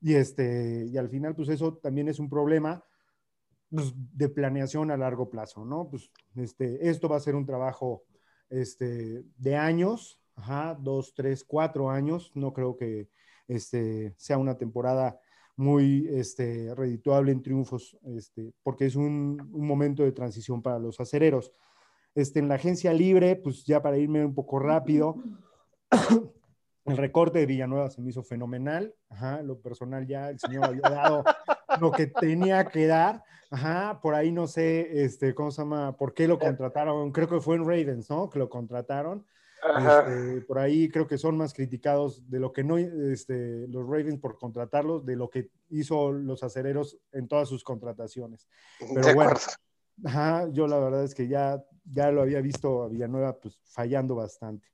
[0.00, 2.82] Y, este, y al final, pues eso también es un problema
[3.70, 5.88] pues, de planeación a largo plazo, ¿no?
[5.88, 8.04] Pues este, esto va a ser un trabajo
[8.48, 12.32] este, de años, ajá, dos, tres, cuatro años.
[12.34, 13.08] No creo que,
[13.50, 15.18] este, sea una temporada
[15.56, 21.52] muy este, redituable en triunfos, este, porque es un, momento de transición para los acereros.
[22.14, 25.16] Este, en la agencia libre, pues ya para irme un poco rápido,
[26.86, 28.94] el recorte de Villanueva se me hizo fenomenal.
[29.08, 31.24] Ajá, lo personal ya el señor había dado
[31.80, 33.24] lo que tenía que dar.
[33.50, 35.96] Ajá, por ahí no sé, este, ¿cómo se llama?
[35.96, 37.10] ¿Por qué lo contrataron?
[37.10, 38.30] Creo que fue en Ravens, ¿no?
[38.30, 39.26] Que lo contrataron.
[39.62, 44.18] Este, por ahí creo que son más criticados de lo que no este, los Ravens
[44.18, 48.48] por contratarlos, de lo que hizo los acereros en todas sus contrataciones.
[48.94, 49.34] Pero bueno,
[50.52, 54.66] yo la verdad es que ya, ya lo había visto a Villanueva pues, fallando bastante.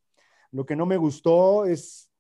[0.53, 2.11] Lo que no me gustó es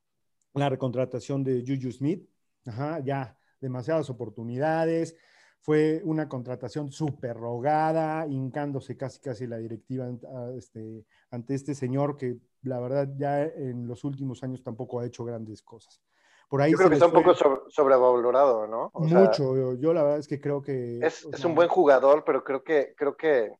[0.55, 2.29] la recontratación de Juju Smith.
[2.64, 5.16] Ajá, ya demasiadas oportunidades.
[5.61, 10.09] Fue una contratación súper rogada, hincándose casi casi la directiva
[10.57, 15.25] este, ante este señor que la verdad ya en los últimos años tampoco ha hecho
[15.25, 16.01] grandes cosas.
[16.49, 17.35] Por ahí yo creo que está un poco
[17.69, 18.92] sobrevalorado, ¿no?
[18.95, 21.01] Mucho, yo, la verdad es que creo que...
[21.05, 23.53] Es, un buen jugador, pero creo que, creo que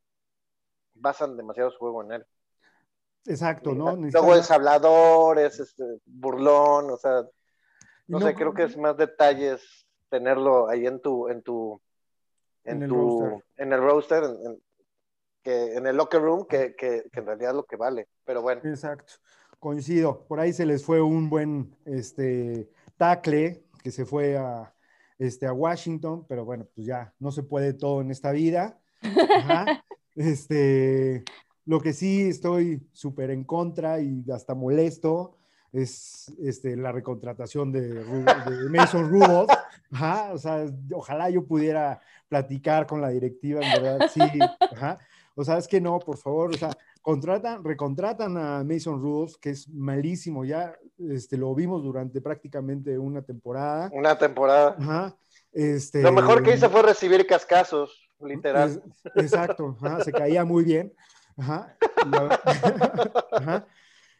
[0.94, 2.26] basan demasiado su juego en él.
[3.24, 3.96] Exacto, ¿no?
[3.96, 7.24] Luego es hablador, es este, burlón, o sea,
[8.06, 11.81] no, sé, creo que es más detalles tenerlo ahí en tu, en tu,
[12.64, 14.25] en, el roster, en el roster,
[15.45, 18.09] en el locker room, que, que, en realidad es lo que vale.
[18.25, 18.61] Pero bueno.
[18.64, 19.14] Exacto,
[19.59, 20.27] coincido.
[20.27, 24.75] Por ahí se les fue un buen este, tackle que se fue a,
[25.19, 28.79] este, a Washington, pero bueno, pues ya no se puede todo en esta vida.
[30.19, 31.25] Este,
[31.66, 35.37] lo que sí estoy súper en contra y hasta molesto
[35.72, 39.50] es este, la recontratación de, de Mason Rudolph.
[40.33, 44.20] o sea, ojalá yo pudiera platicar con la directiva, en verdad, sí.
[44.72, 44.98] Ajá.
[45.35, 46.70] O sea, es que no, por favor, o sea,
[47.02, 53.22] contratan, recontratan a Mason Rudolph, que es malísimo, ya este, lo vimos durante prácticamente una
[53.22, 53.90] temporada.
[53.92, 54.76] Una temporada.
[54.79, 55.16] Ajá.
[55.52, 58.83] Este, lo mejor que hizo fue recibir cascazos, literal.
[59.14, 60.92] exacto, se caía muy bien.
[61.37, 61.77] Ajá.
[63.33, 63.67] Ajá.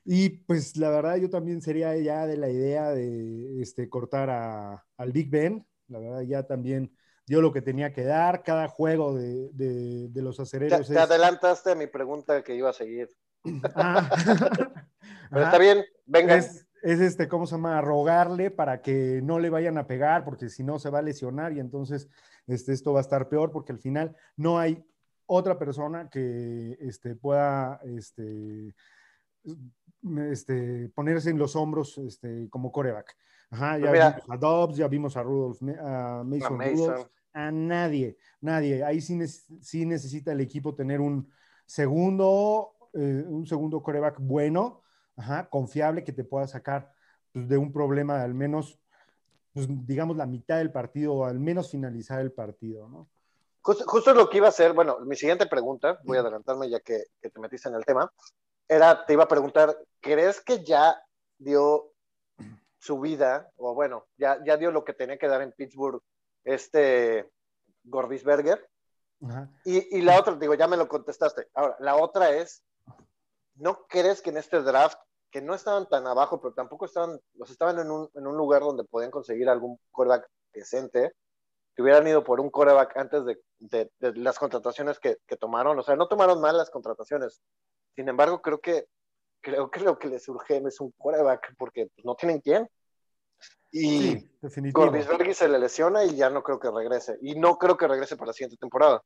[0.09, 4.87] Y pues la verdad yo también sería ya de la idea de este, cortar a,
[4.97, 5.67] al Big Ben.
[5.89, 6.97] La verdad ya también
[7.27, 8.45] dio lo que tenía que dar.
[8.45, 10.87] Cada juego de, de, los acereros.
[10.87, 13.11] Te, adelantaste a mi pregunta que iba a seguir.
[13.75, 14.09] Ah.
[15.31, 16.37] Pero está bien, venga.
[16.37, 17.81] Es, es, este, ¿cómo se llama?
[17.81, 21.53] Rogarle para que no le vayan a pegar, porque si no se va a lesionar
[21.53, 22.09] y entonces
[22.47, 24.85] este, esto va a estar peor, porque al final no hay
[25.27, 28.75] otra persona que este, pueda este,
[30.31, 33.17] este, ponerse en los hombros este, como coreback.
[33.51, 38.83] Ajá, ya vimos a Dobbs, ya vimos a Rudolph, a Mason, Rudolph, a nadie, nadie.
[38.83, 39.19] Ahí sí,
[39.61, 41.31] sí, necesita el equipo tener un
[41.65, 44.83] segundo, eh, un segundo coreback bueno,
[45.17, 46.93] ajá, confiable, que te pueda sacar
[47.33, 48.81] pues, de un problema de al menos,
[49.53, 53.09] pues, digamos, la mitad del partido o al menos finalizar el partido, ¿no?
[53.63, 57.03] Justo, lo que iba a hacer, bueno, mi siguiente pregunta, voy a adelantarme ya que,
[57.21, 58.13] que te metiste en el tema,
[58.69, 61.01] era, te iba a preguntar, ¿crees que ya
[61.39, 61.93] dio
[62.79, 66.03] su vida, o bueno, ya, ya dio lo que tenía que dar en Pittsburgh
[66.45, 67.31] este
[67.85, 68.69] Gordisberger?
[69.65, 71.49] Y, y, la otra, digo, ya me lo contestaste.
[71.55, 72.63] Ahora, la otra es,
[73.55, 74.99] ¿no crees que en este draft,
[75.31, 78.63] que no estaban tan abajo, pero tampoco estaban, los estaban en un, en un lugar
[78.63, 81.15] donde podían conseguir algún quarterback decente,
[81.77, 85.79] que hubieran ido por un quarterback antes de, de, de las contrataciones que, que, tomaron?
[85.79, 87.43] O sea, no tomaron mal las contrataciones.
[87.95, 88.87] Sin embargo, creo que
[89.43, 92.69] creo que lo que les urge es un quarterback porque no tienen quién.
[93.71, 94.31] Y sí,
[95.35, 97.19] se le lesiona y ya no creo que regrese.
[97.21, 99.03] Y no creo que regrese para la siguiente temporada.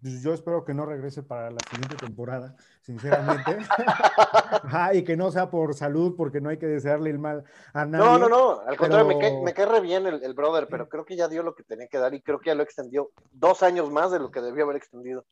[0.00, 3.58] Pues yo espero que no regrese para la siguiente temporada, sinceramente.
[4.94, 8.04] y que no sea por salud, porque no hay que desearle el mal a nadie.
[8.04, 8.60] No, no, no.
[8.60, 11.28] Al contrario, me, cae, me cae re bien el, el, brother, pero creo que ya
[11.28, 14.10] dio lo que tenía que dar y creo que ya lo extendió dos años más
[14.12, 15.24] de lo que debió haber extendido.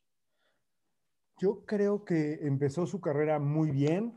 [1.38, 4.16] Yo creo que empezó su carrera muy bien,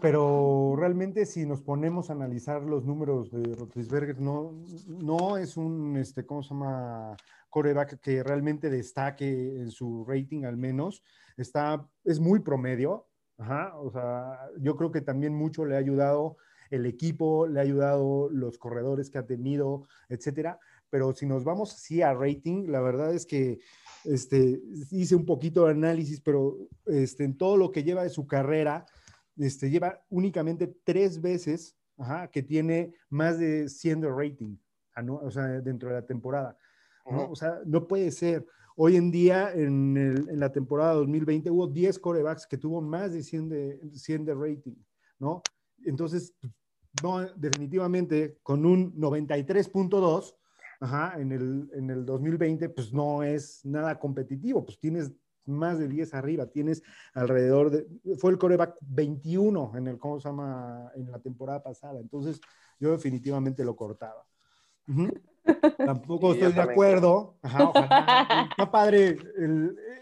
[0.00, 4.52] pero realmente si nos ponemos a analizar los números de Rotlisberger, no,
[4.88, 7.16] no es un, este, ¿cómo se llama?
[7.54, 11.04] Coreback que realmente destaque en su rating al menos.
[11.36, 13.06] Está, es muy promedio.
[13.36, 16.36] O sea, yo creo que también mucho le ha ayudado
[16.70, 20.58] el equipo, le ha ayudado los corredores que ha tenido, etcétera.
[20.90, 23.60] Pero si nos vamos así a rating, la verdad es que
[24.02, 28.26] este, hice un poquito de análisis, pero este, en todo lo que lleva de su
[28.26, 28.84] carrera,
[29.36, 31.76] este, lleva únicamente tres veces
[32.32, 34.56] que tiene más de 100 de rating,
[35.08, 36.58] o sea, dentro de la temporada.
[37.10, 37.30] ¿No?
[37.30, 38.46] O sea, no puede ser.
[38.76, 43.22] Hoy en día, en, en, la temporada 2020, hubo 10 corebacks que tuvo más de
[43.22, 44.74] 100 de, 100 de rating,
[45.18, 45.42] ¿no?
[45.84, 46.34] Entonces,
[47.02, 50.34] no, definitivamente, con un 93.2,
[50.80, 55.12] Ajá, en el, en el 2020, pues no es nada competitivo, pues tienes
[55.46, 56.82] más de 10 arriba, tienes
[57.12, 60.90] alrededor de, fue el coreback 21 en el, ¿cómo se llama?
[60.94, 62.40] En la temporada pasada, entonces
[62.78, 64.26] yo definitivamente lo cortaba.
[65.76, 67.36] Tampoco estoy de acuerdo.
[67.42, 68.48] Ajá, ojalá.
[68.50, 69.16] Está padre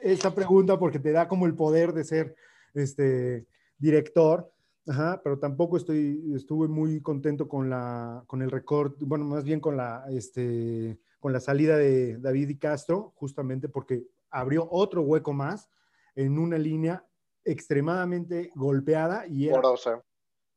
[0.02, 2.34] esta pregunta porque te da como el poder de ser
[2.74, 3.46] este,
[3.78, 4.52] director,
[4.88, 9.60] Ajá, pero tampoco estoy, estuve muy contento con, la, con el récord, bueno, más bien
[9.60, 15.32] con la, este, con la salida de David y Castro, justamente porque abrió otro hueco
[15.32, 15.70] más
[16.16, 17.06] en una línea
[17.44, 19.62] extremadamente golpeada y era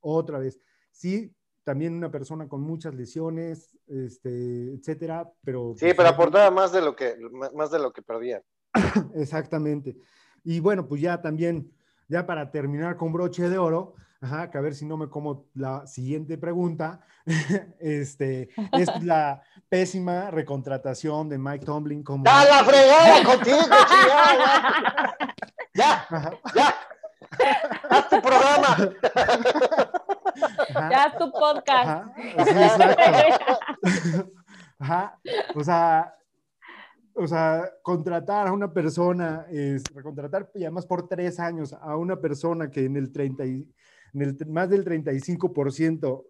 [0.01, 0.59] otra vez.
[0.91, 1.31] Sí,
[1.65, 5.73] también una persona con muchas lesiones, este, etcétera, pero...
[5.73, 7.17] Sí, pues, pero aportaba más de lo que,
[7.53, 8.41] más de lo que perdía.
[9.15, 9.97] Exactamente.
[10.43, 11.73] Y bueno, pues ya también,
[12.07, 15.45] ya para terminar con broche de oro, Ajá, que a ver si no me como
[15.53, 17.01] la siguiente pregunta.
[17.79, 22.23] este, es la pésima recontratación de Mike Tomlin como.
[22.23, 23.57] ¡Da la fregada contigo,
[25.75, 26.07] ¡Ya!
[26.55, 26.75] ¡Ya!
[27.89, 28.77] ¡Haz tu programa!
[30.89, 32.07] Ya haz tu podcast.
[34.79, 35.19] Ajá.
[35.55, 36.15] O sea,
[37.13, 42.19] o sea, contratar a una persona, es, recontratar y además por tres años a una
[42.19, 43.67] persona que en el 30 y,
[44.47, 46.25] más del 35%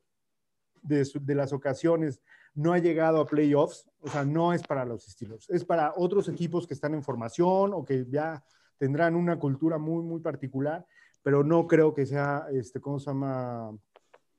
[0.81, 2.21] de, de las ocasiones
[2.53, 6.29] no ha llegado a playoffs, o sea, no es para los estilos, es para otros
[6.29, 8.43] equipos que están en formación o que ya
[8.77, 10.85] tendrán una cultura muy, muy particular,
[11.21, 13.71] pero no creo que sea, este, ¿cómo se llama?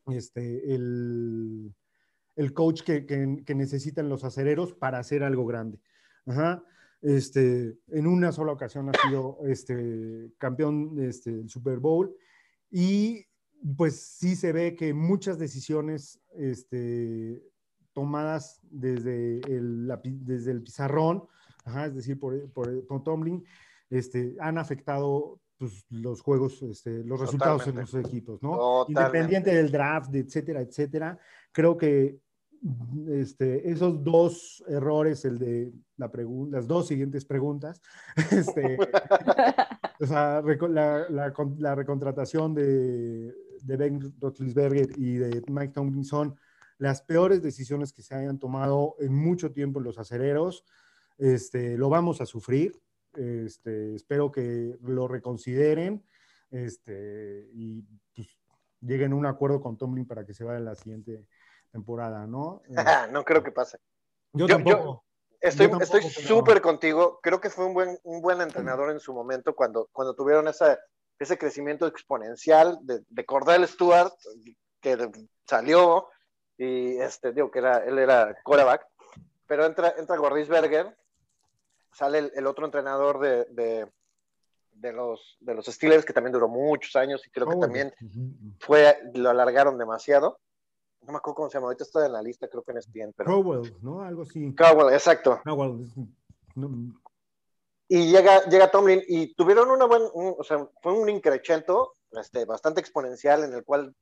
[0.09, 1.75] Este, el,
[2.37, 5.81] el coach que, que, necesitan los acereros para hacer algo grande.
[6.27, 6.63] Ajá.
[7.03, 12.15] Este, en una sola ocasión ha sido este, campeón este, del Super Bowl
[12.71, 13.27] y
[13.77, 17.43] pues sí se ve que muchas decisiones este,
[17.93, 21.25] tomadas desde el, desde el pizarrón,
[21.85, 23.45] es decir, por, por, Tomlin,
[23.91, 28.87] este, han afectado pues, los juegos, este, los resultados en los equipos, ¿no?
[28.89, 31.19] Independiente del draft, etcétera, etcétera.
[31.53, 32.19] Creo que
[33.09, 36.11] este, esos dos errores, el de la
[36.51, 37.81] las dos siguientes preguntas,
[38.33, 38.79] este,
[40.01, 46.37] o sea, la, la, recontratación de, de Ben Roethlisberger y de Mike Tomlin son
[46.79, 50.65] las peores decisiones que se hayan tomado en mucho tiempo en los acereros.
[51.19, 52.79] Este, lo vamos a sufrir,
[53.17, 56.05] Este, espero que lo reconsideren
[56.51, 57.83] este, y
[58.15, 58.29] pues,
[58.81, 61.27] lleguen a un acuerdo con Tomlin para que se vaya la siguiente
[61.71, 62.63] temporada, ¿no?
[63.13, 63.79] no creo que pase.
[64.33, 65.05] Yo, tampoco.
[65.41, 67.21] estoy súper contigo.
[67.23, 70.79] Creo que fue un buen, un buen entrenador en su momento cuando, cuando tuvieron esa,
[71.19, 74.13] ese crecimiento exponencial de, de Cordell Stewart,
[74.81, 75.11] que
[75.47, 76.09] salió
[76.59, 78.87] y este, digo que era, él era quarterback,
[79.47, 80.97] pero entra, entra Gordisberger,
[81.97, 83.47] sale el, otro entrenador de,
[84.73, 87.93] de, los, de los Steelers, que también duró muchos años y creo que también
[88.61, 90.39] fue, lo alargaron demasiado.
[91.07, 93.15] No me acuerdo cómo se llama, ahorita está en la lista, creo que en ESPN.
[93.17, 93.43] Pero...
[93.43, 94.03] Crowell, ¿no?
[94.03, 94.55] Algo así.
[94.55, 95.41] Crowell, exacto.
[95.43, 95.87] Crowell.
[97.89, 102.81] Y llega, llega Tomlin y tuvieron una buena, o sea, fue un increchento este, bastante
[102.81, 103.95] exponencial en el cual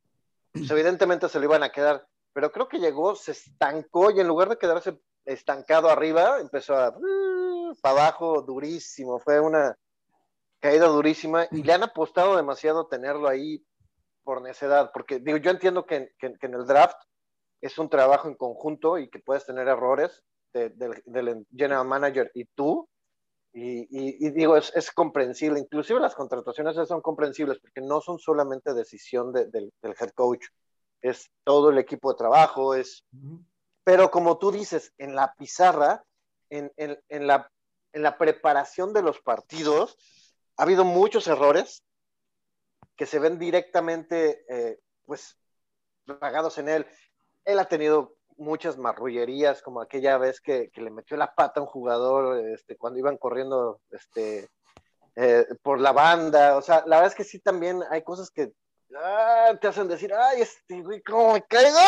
[0.52, 4.26] pues, evidentemente se lo iban a quedar, pero creo que llegó, se estancó y en
[4.26, 9.76] lugar de quedarse estancado arriba, empezó a uh, para abajo durísimo, fue una
[10.60, 13.64] caída durísima y le han apostado demasiado tenerlo ahí
[14.22, 16.96] por necedad, porque digo, yo entiendo que, en el draft
[17.60, 20.22] es un trabajo en conjunto y que puedes tener errores
[20.52, 22.88] del general manager y tú,
[23.52, 29.32] y, digo, es, es, comprensible, inclusive las contrataciones son comprensibles porque no son solamente decisión
[29.32, 30.46] del head coach,
[31.02, 33.04] es todo el equipo de trabajo, es...
[33.84, 36.04] Pero como tú dices, en la pizarra,
[36.50, 37.50] en, en, en, la,
[37.92, 39.96] en la preparación de los partidos,
[40.56, 41.82] ha habido muchos errores
[42.96, 45.36] que se ven directamente, eh, pues,
[46.20, 46.86] pagados en él.
[47.44, 51.68] Él ha tenido muchas marrullerías, como aquella vez que, le metió la pata a un
[51.68, 54.48] jugador este, cuando iban corriendo este,
[55.16, 56.56] eh, por la banda.
[56.56, 58.52] O sea, la verdad es que sí también hay cosas que
[58.96, 61.78] ah, te hacen decir, ay, este güey, ¿cómo me caigo?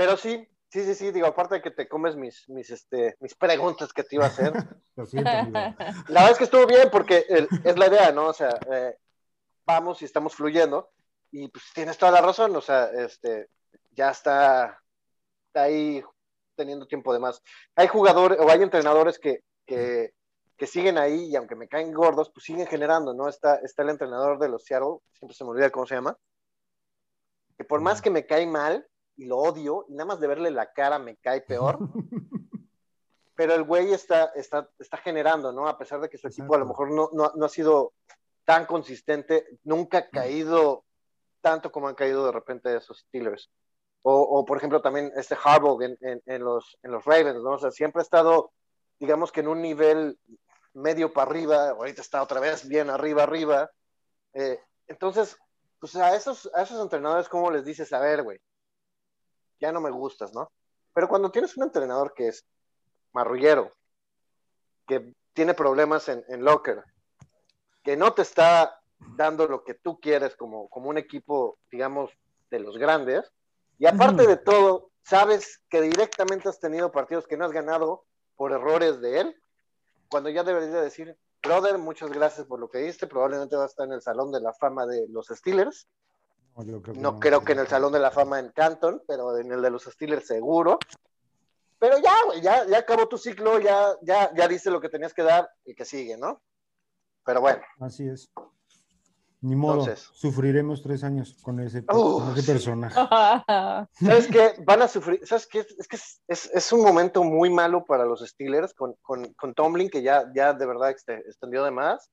[0.00, 3.34] Pero sí, sí, sí, sí, digo, aparte de que te comes mis, mis, este, mis
[3.34, 4.54] preguntas que te iba a hacer.
[5.12, 5.74] la
[6.08, 8.28] verdad es que estuvo bien porque es la idea, ¿no?
[8.28, 8.96] O sea, eh,
[9.66, 10.90] vamos y estamos fluyendo.
[11.30, 13.50] Y pues tienes toda la razón, o sea, este,
[13.90, 14.82] ya está,
[15.52, 16.02] ahí
[16.56, 17.42] teniendo tiempo de más.
[17.76, 20.14] Hay jugadores o hay entrenadores que, que,
[20.66, 23.28] siguen ahí y aunque me caen gordos, pues siguen generando, ¿no?
[23.28, 26.16] Está, está el entrenador de los Seattle, siempre se me olvida cómo se llama,
[27.58, 28.86] que por más que me cae mal
[29.20, 31.78] y lo odio, y nada más de verle la cara me cae peor,
[33.34, 35.68] pero el güey está, está, está generando, ¿no?
[35.68, 37.92] A pesar de que su equipo a lo mejor no, no, no ha sido
[38.46, 40.84] tan consistente, nunca ha caído
[41.42, 43.50] tanto como han caído de repente esos Steelers.
[44.02, 47.50] O, por ejemplo, también este Harbaugh en, en, los, en los Ravens, ¿no?
[47.50, 48.50] O sea, siempre ha estado,
[48.98, 50.18] digamos que en un nivel
[50.72, 53.70] medio para arriba, ahorita está otra vez bien arriba, arriba.
[54.32, 55.36] Eh, entonces,
[55.78, 57.92] pues a esos, a esos entrenadores, ¿cómo les dices?
[57.92, 58.40] A ver, güey,
[59.60, 60.50] ya no me gustas, ¿no?
[60.92, 62.44] Pero cuando tienes un entrenador que es
[63.12, 63.72] marrullero,
[64.86, 66.82] que tiene problemas en, en locker,
[67.82, 68.80] que no te está
[69.16, 72.10] dando lo que tú quieres como, como un equipo, digamos,
[72.50, 73.32] de los grandes,
[73.78, 78.04] y aparte de todo, sabes que directamente has tenido partidos que no has ganado
[78.36, 79.42] por errores de él,
[80.08, 83.86] cuando ya deberías decir, brother, muchas gracias por lo que diste, probablemente va a estar
[83.86, 85.88] en el Salón de la Fama de los Steelers.
[86.96, 89.70] No, creo, que, en el Salón de la Fama en Canton, pero en el de
[89.70, 90.78] los Steelers seguro.
[91.78, 95.14] Pero ya, güey, ya, ya acabó tu ciclo, ya, ya, ya diste lo que tenías
[95.14, 96.42] que dar y que sigue, ¿no?
[97.24, 97.62] Pero bueno.
[97.78, 98.30] Así es.
[99.42, 102.94] Ni modo, sufriremos tres años con ese, personaje.
[103.92, 104.52] ¿Sabes qué?
[104.66, 105.60] Van a sufrir, ¿sabes qué?
[105.60, 105.96] Es que
[106.28, 110.66] es, un momento muy malo para los Steelers con, con, Tomlin, que ya, ya de
[110.66, 112.10] verdad extendió de más,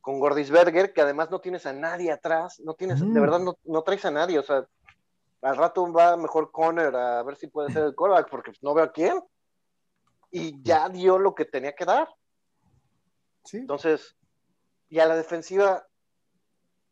[0.00, 3.82] con Gordisberger, que además no tienes a nadie atrás, no tienes, de verdad no, no,
[3.82, 4.66] traes a nadie, o sea,
[5.42, 8.84] al rato va mejor Conner a ver si puede ser el callback, porque no veo
[8.84, 9.20] a quién,
[10.30, 12.08] y ya dio lo que tenía que dar.
[13.44, 13.58] Sí.
[13.58, 14.16] Entonces,
[14.88, 15.86] y a la defensiva,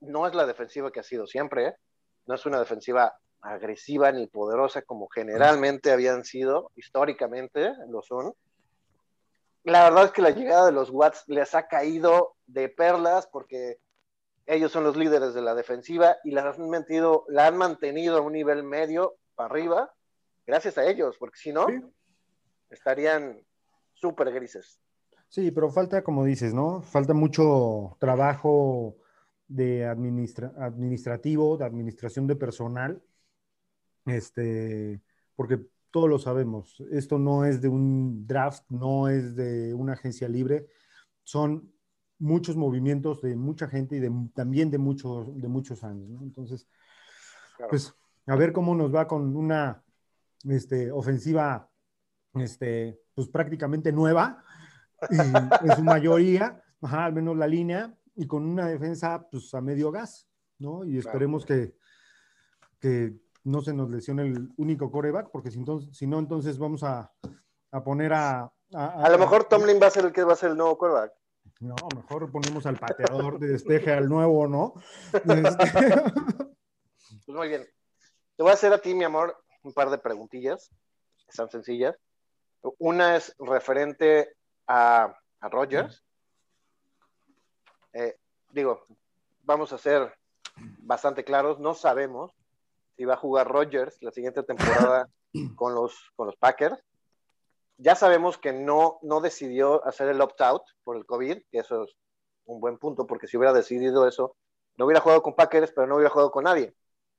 [0.01, 1.77] no es la defensiva que ha sido siempre, ¿eh?
[2.27, 8.35] no es una defensiva agresiva ni poderosa como generalmente habían sido, históricamente lo son.
[9.69, 13.79] La verdad es que la llegada de los Watts les ha caído de perlas porque
[14.47, 18.23] ellos son los líderes de la defensiva y las han mantenido, la han mantenido a
[18.23, 19.95] un nivel medio para arriba
[20.47, 21.67] gracias a ellos, porque si no,
[22.71, 23.45] estarían
[23.93, 24.81] súper grises.
[25.29, 26.81] Sí, pero falta, como dices, ¿no?
[26.81, 28.97] Falta mucho trabajo
[29.49, 33.03] de administrativo, de administración de personal,
[34.07, 35.03] este,
[35.37, 35.61] porque
[35.91, 40.67] todos lo sabemos, esto no es de un draft, no es de una agencia libre,
[41.23, 41.73] son
[42.19, 46.69] muchos movimientos de mucha gente y de, también de, muchos de muchos años, Entonces,
[47.71, 47.95] pues
[48.27, 49.83] a ver cómo nos va con una
[50.45, 51.71] este, ofensiva
[52.35, 54.45] este, pues prácticamente nueva,
[55.11, 60.29] en su mayoría, al menos la línea, y con una defensa pues a medio gas,
[60.59, 60.85] ¿no?
[60.85, 61.75] Y esperemos que,
[62.81, 63.17] que
[63.49, 67.13] no se nos lesione el único coreback, porque si, entonces, si no, entonces vamos a,
[67.71, 70.51] a poner a, a, lo mejor Tomlin va a ser el que va a ser
[70.51, 71.13] el nuevo coreback.
[71.61, 74.75] No, mejor ponemos al pateador de despeje al nuevo, ¿no?
[75.13, 75.25] Este,
[77.27, 77.67] pues muy bien.
[78.37, 80.71] Te voy a hacer a ti, mi amor, un par de preguntillas.
[81.27, 81.97] Están sencillas.
[82.79, 84.37] Una es referente
[84.67, 86.05] a, a Rogers.
[87.93, 88.17] Eh,
[88.51, 88.85] digo,
[89.43, 90.15] vamos a ser
[90.57, 91.59] bastante claros.
[91.59, 92.33] No sabemos
[92.99, 95.09] si va a jugar Rogers la siguiente temporada
[95.57, 96.79] con los, con los Packers
[97.79, 101.97] ya sabemos que no, no decidió hacer el opt-out por el COVID, que eso es
[102.45, 104.37] un buen punto, porque si hubiera decidido eso,
[104.77, 106.75] no hubiera jugado con Packers, pero no hubiera jugado con nadie.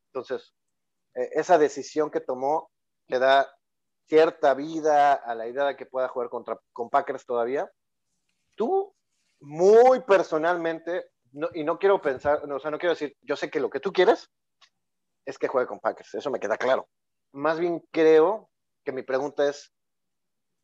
[0.07, 0.53] Entonces,
[1.15, 2.69] eh, esa decisión que tomó
[3.07, 3.49] le da
[4.07, 7.71] cierta vida a la idea de que pueda jugar contra, con Packers todavía.
[8.55, 8.93] Tú,
[9.39, 11.11] muy personalmente,
[11.53, 13.93] y no quiero pensar, o sea, no quiero decir, yo sé que lo que tú
[13.93, 14.29] quieres
[15.29, 16.87] es que juegue con Packers, eso me queda claro.
[17.31, 18.49] Más bien creo
[18.83, 19.71] que mi pregunta es,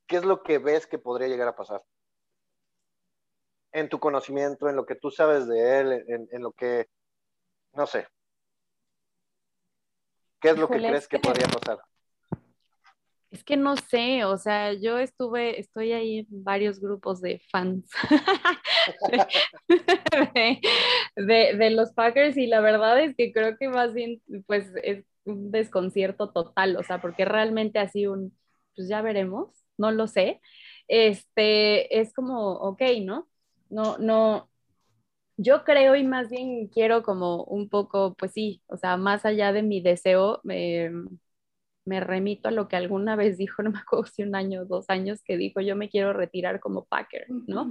[0.08, 1.84] ¿qué es lo que ves que podría llegar a pasar?
[3.72, 6.88] En tu conocimiento, en lo que tú sabes de él, en, lo que,
[7.74, 8.08] no sé.
[10.40, 11.80] ¿Qué es lo que crees que, podría pasar?
[13.36, 17.90] Es que no sé, o sea, yo estuve, estoy ahí en varios grupos de fans
[21.18, 25.52] de, los Packers y la verdad es que creo que más bien, pues es un
[25.52, 28.34] desconcierto total, o sea, porque realmente así un,
[28.74, 30.40] pues ya veremos, no lo sé,
[30.88, 33.28] este, es como, ok, ¿no?
[33.70, 34.50] No, no,
[35.36, 39.52] yo creo y más bien quiero como un poco, pues sí, o sea, más allá
[39.52, 40.90] de mi deseo, me,
[41.86, 44.66] me remito a lo que alguna vez dijo, no me acuerdo si un año o
[44.66, 47.70] dos años, que dijo, yo me quiero retirar como Packer, ¿no?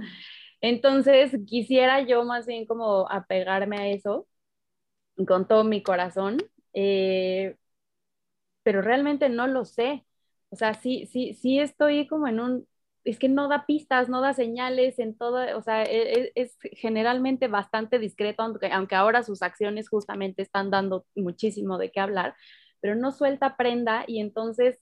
[0.61, 4.27] Entonces, quisiera yo más bien como apegarme a eso
[5.27, 6.37] con todo mi corazón,
[6.73, 7.55] eh,
[8.63, 10.05] pero realmente no lo sé.
[10.49, 12.67] O sea, sí, sí, sí estoy como en un,
[13.03, 16.57] es que no da pistas, no da señales en todo, o sea, e, e, es,
[16.73, 22.35] generalmente bastante discreto, aunque, aunque, ahora sus acciones justamente están dando muchísimo de qué hablar,
[22.81, 24.79] pero no suelta prenda y entonces,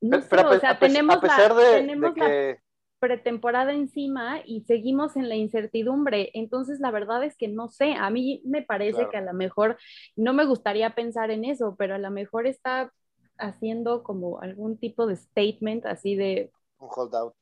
[0.00, 2.58] no sé, o sea, tenemos, la,
[2.98, 8.10] pretemporada encima y seguimos en la incertidumbre, entonces la verdad es que no sé, a
[8.10, 9.76] mí me parece que a lo mejor,
[10.16, 12.92] no me gustaría pensar en eso, pero a lo mejor está
[13.38, 16.50] haciendo como algún tipo de statement así de...
[16.78, 17.34] Un holdout.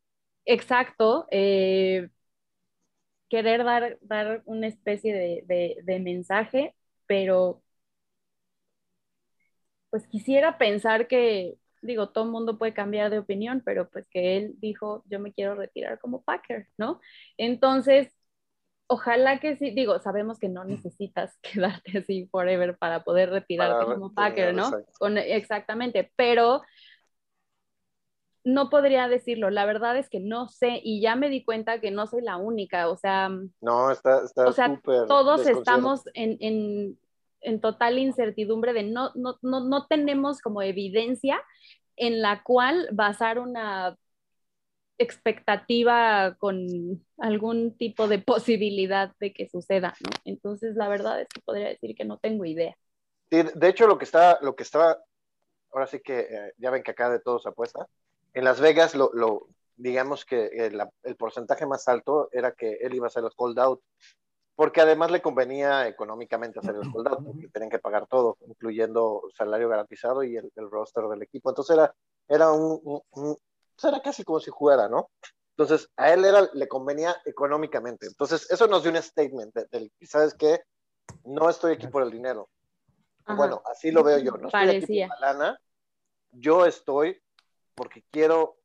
[0.45, 1.27] Exacto.
[1.31, 2.09] Eh,
[3.29, 6.75] querer dar, dar una especie de, de, mensaje,
[7.07, 7.63] pero
[9.95, 14.37] pues quisiera pensar que, digo, todo el mundo puede cambiar de opinión, pero pues que
[14.37, 17.01] él dijo, yo me quiero retirar como Packer, ¿no?
[17.37, 18.13] Entonces,
[18.89, 24.13] ojalá que sí, digo, sabemos que no necesitas quedarte así forever para poder retirarte como
[24.13, 24.69] Packer, ¿no?
[25.17, 26.63] exactamente, pero
[28.43, 31.93] no podría decirlo, la verdad es que no sé y ya me di cuenta que
[31.93, 33.31] no soy la única, o sea,
[33.61, 36.99] no, está, está o sea, todos estamos en, en,
[37.45, 41.43] en, total incertidumbre de no, no, no, no tenemos como evidencia
[41.97, 43.97] en la cual basar una
[44.99, 46.67] expectativa con
[47.19, 50.11] algún tipo de posibilidad de que suceda, ¿no?
[50.25, 52.77] Entonces, la verdad es que podría decir que no tengo idea.
[53.31, 54.99] Sí, de hecho, lo que está, lo que estaba,
[55.73, 57.89] ahora sí que eh, ya ven que acá de todos apuesta.
[58.33, 62.95] En Las Vegas, lo, lo digamos que el, el, porcentaje más alto era que él
[62.95, 63.83] iba a hacer los hold out,
[64.57, 69.23] porque además le convenía económicamente hacer los hold out, porque tenían que pagar todo, incluyendo
[69.35, 71.51] salario garantizado y el, el roster del equipo.
[71.51, 71.95] Entonces era,
[72.29, 75.11] era un, pues, era casi como si jugara, ¿no?
[75.57, 78.07] Entonces, a él era, le convenía económicamente.
[78.07, 80.61] Entonces, eso nos dio un statement del, ¿sabes qué?
[81.25, 82.49] No estoy aquí por el dinero.
[83.27, 84.33] Bueno, así lo veo yo.
[84.33, 85.61] No estoy aquí por la lana.
[86.33, 87.21] Yo estoy
[87.75, 88.57] porque quiero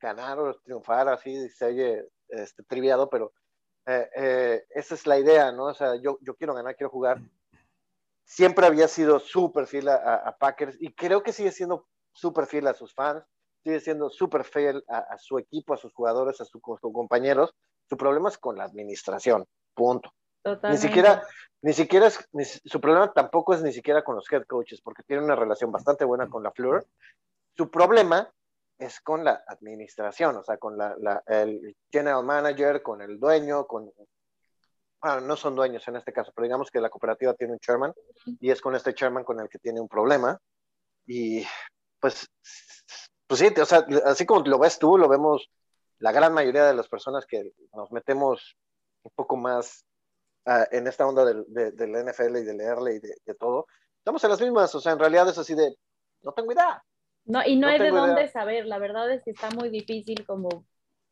[0.00, 3.32] ganar o triunfar, así se oye este, triviado, pero
[3.86, 5.66] eh, eh, esa es la idea, ¿no?
[5.66, 7.20] O sea, yo, yo quiero ganar, quiero jugar.
[8.24, 12.66] Siempre había sido súper fiel a, a, Packers y creo que sigue siendo súper fiel
[12.66, 13.24] a sus fans
[13.66, 17.52] sigue siendo súper fiel a, su equipo, a sus jugadores, a, sus compañeros.
[17.88, 20.12] Su problema es con la administración, punto.
[20.70, 21.24] Ni siquiera,
[21.62, 25.24] ni siquiera es, su problema tampoco es ni siquiera con los head coaches, porque tiene
[25.24, 26.86] una relación bastante buena con la Fleur.
[27.56, 28.30] Su problema
[28.78, 33.90] es con la administración, o sea, con la, el general manager, con el dueño, con...
[35.00, 37.92] Bueno, no son dueños en este caso, pero digamos que la cooperativa tiene un chairman
[38.40, 40.38] y es con este chairman con el que tiene un problema.
[41.06, 41.44] Y
[42.00, 42.28] pues
[43.26, 45.50] pues sí, o sea, así como lo ves tú, lo vemos
[45.98, 48.56] la gran mayoría de las personas que nos metemos
[49.02, 49.84] un poco más
[50.44, 53.66] ah, en esta onda del, de, la NFL y de leerle y de, todo,
[53.98, 55.76] estamos en las mismas, o sea, en realidad es así de,
[56.22, 56.82] no tengo idea.
[57.26, 60.64] No, y no, hay de dónde saber, la verdad es que está muy difícil como...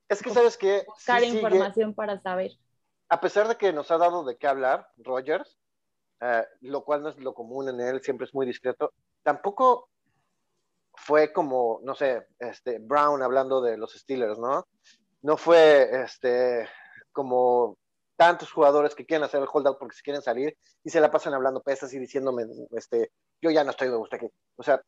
[0.09, 0.85] Es que sabes que...
[0.87, 2.53] Buscar información para saber.
[3.09, 5.59] A pesar de que nos ha dado de qué hablar, Rogers,
[6.21, 8.93] eh, lo cual no es lo común en él, siempre es muy discreto,
[9.23, 9.91] tampoco
[10.95, 14.67] fue como, no sé, este, Brown hablando de los Steelers, ¿no?
[15.23, 16.69] No fue este,
[17.13, 17.77] como
[18.17, 21.35] tantos jugadores que quieren hacer el holdout porque se quieren salir y se la pasan
[21.35, 23.11] hablando pesas y diciéndome, este,
[23.43, 24.29] yo ya no estoy de gusto aquí.
[24.57, 24.81] O sea,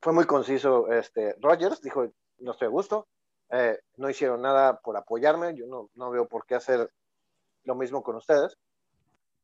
[0.00, 0.90] fue muy conciso.
[0.92, 2.06] Este, Rogers dijo,
[2.38, 3.08] no estoy de gusto,
[3.50, 6.90] eh, no hicieron nada por apoyarme, yo no, no veo por qué hacer
[7.64, 8.56] lo mismo con ustedes.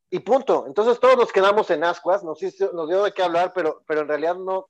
[0.09, 0.65] Y punto.
[0.67, 2.39] Entonces todos nos quedamos en ascuas, nos,
[2.73, 4.67] nos dio de qué hablar, pero, pero en realidad no,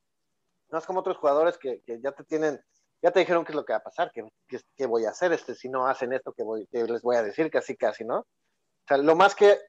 [0.69, 2.59] no es como otros jugadores que, que ya te tienen,
[3.01, 4.27] ya te dijeron qué es lo que va a pasar, qué,
[4.75, 7.75] qué, voy a hacer este, si no hacen esto, que, les voy a decir, casi
[7.75, 8.19] casi, ¿no?
[8.19, 9.59] O sea, lo más que,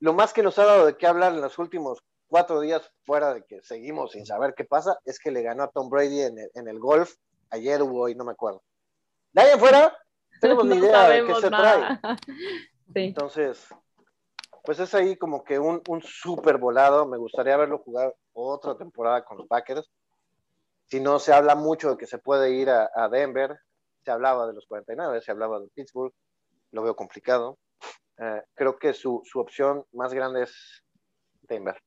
[0.00, 2.02] lo más que nos ha dado de qué hablar en los últimos
[2.34, 5.70] cuatro días, fuera de que seguimos sin saber qué pasa, es que le ganó a
[5.70, 7.14] Tom Brady en el, en el golf
[7.50, 8.60] ayer o hoy, no me acuerdo.
[9.32, 9.96] De ahí afuera,
[10.40, 12.00] tenemos ni idea de qué se trae.
[12.96, 13.68] Entonces,
[14.64, 17.06] pues es ahí como que un, un súper volado.
[17.06, 19.88] Me gustaría verlo jugar otra temporada con los Packers.
[20.86, 23.56] Si no, se habla mucho de que se puede ir a, Denver.
[24.04, 26.12] Se hablaba de los 49, se hablaba de Pittsburgh.
[26.72, 27.58] Lo veo complicado.
[28.18, 30.82] Eh, creo que su, su, opción más grande es
[31.42, 31.80] Denver.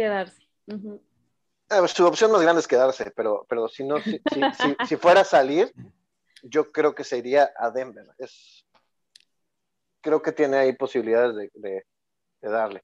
[0.00, 0.48] Quedarse.
[0.66, 4.40] Eh, su opción más grande es quedarse, pero, pero si no, si, si,
[4.88, 5.70] si, fuera a salir,
[6.42, 8.06] yo creo que se iría a Denver.
[8.16, 8.64] Es,
[10.00, 11.84] creo que tiene ahí posibilidades de, de,
[12.40, 12.82] de darle.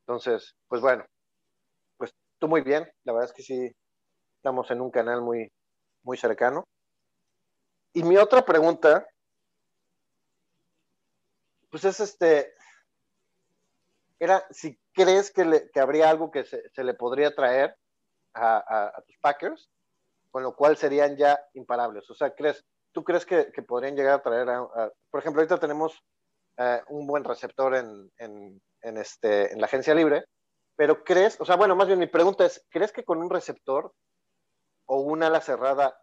[0.00, 1.06] Entonces, pues bueno,
[2.38, 3.74] tú muy bien, la verdad es que sí,
[4.36, 5.50] estamos en un canal muy,
[6.02, 6.64] muy cercano.
[7.94, 9.06] Y mi otra pregunta,
[11.70, 12.52] pues es este,
[14.18, 17.76] era si crees que, habría algo que se, le podría traer
[18.34, 19.70] a, tus Packers,
[20.30, 22.08] con lo cual serían ya imparables.
[22.10, 26.02] O sea, ¿crees, ¿tú crees que, podrían llegar a traer a, por ejemplo, ahorita tenemos
[26.58, 30.24] uh, un buen receptor en, en, este, en la agencia libre,
[30.76, 33.92] pero crees, o sea, bueno, más bien mi pregunta es, ¿crees que con un receptor
[34.86, 36.00] o una ala cerrada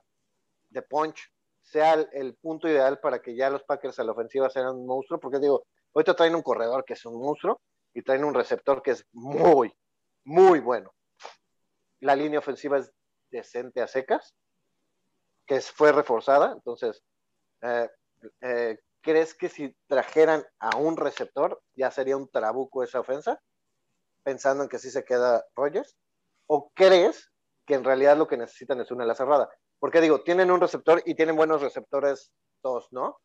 [0.70, 4.68] de punch sea el, punto ideal para que ya los Packers a la ofensiva sean
[4.68, 5.20] un monstruo?
[5.20, 7.62] Porque digo, ahorita traen un corredor que es un monstruo
[7.96, 9.76] y traen un receptor que es muy,
[10.24, 10.94] muy bueno.
[12.02, 12.94] La línea ofensiva es
[13.32, 14.36] decente a secas,
[15.48, 17.04] que fue reforzada, entonces,
[17.62, 17.90] eh,
[18.42, 23.42] eh, ¿crees que si trajeran a un receptor ya sería un trabuco esa ofensa?
[24.26, 25.96] pensando en que sí se queda Rogers?
[26.48, 27.32] ¿O crees
[27.66, 29.50] que en realidad lo que necesitan es una ala cerrada?
[29.80, 33.22] Porque digo, tienen un receptor y tienen buenos receptores todos, ¿no?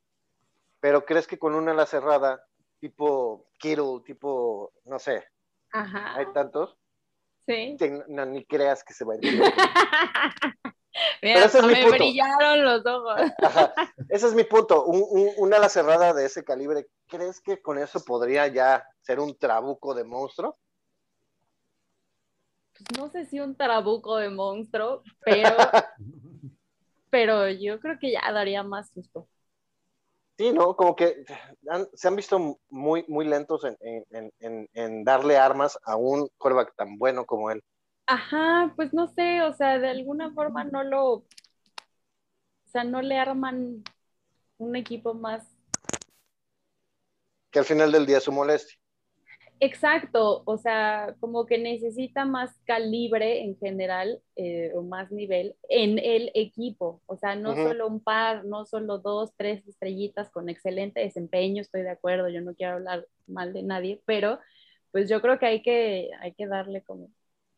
[0.78, 2.44] Pero ¿crees que con una ala cerrada,
[2.80, 5.24] tipo Kittle, tipo, no sé,
[5.72, 6.76] hay tantos?
[7.46, 7.76] Sí.
[8.08, 9.22] no, ni creas que se va a ir.
[11.22, 13.20] Mira, me brillaron los ojos.
[14.08, 14.84] Ese es mi punto.
[14.84, 19.94] una ala cerrada de ese calibre, ¿crees que con eso podría ya ser un trabuco
[19.94, 20.58] de monstruo?
[22.96, 25.56] no sé si un tarabuco de monstruo, pero,
[27.10, 29.28] pero yo creo que ya daría más susto.
[30.40, 30.74] Sí, ¿no?
[30.74, 31.22] Como que
[31.92, 37.50] se han visto muy, muy lentos en, darle armas a un quarterback tan bueno como
[37.50, 37.62] él.
[38.06, 41.24] Ajá, pues no sé, o sea, de alguna forma no lo, o
[42.64, 43.84] sea, no le arman
[44.56, 45.44] un equipo más.
[47.50, 48.79] Que al final del día es su molestia.
[49.62, 55.98] Exacto, o sea, como que necesita más calibre en general eh, o más nivel en
[55.98, 61.00] el equipo, o sea, no solo un par, no solo dos, tres estrellitas con excelente
[61.00, 64.38] desempeño, estoy de acuerdo, yo no quiero hablar mal de nadie, pero
[64.92, 67.10] pues yo creo que hay que, hay que darle como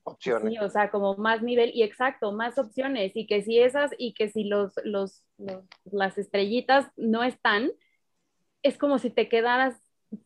[0.03, 0.61] opciones.
[0.61, 4.29] o sea, como más nivel y exacto, más opciones y que si esas y que
[4.29, 7.71] si los, los, los las estrellitas no están,
[8.65, 9.81] es como si te quedaras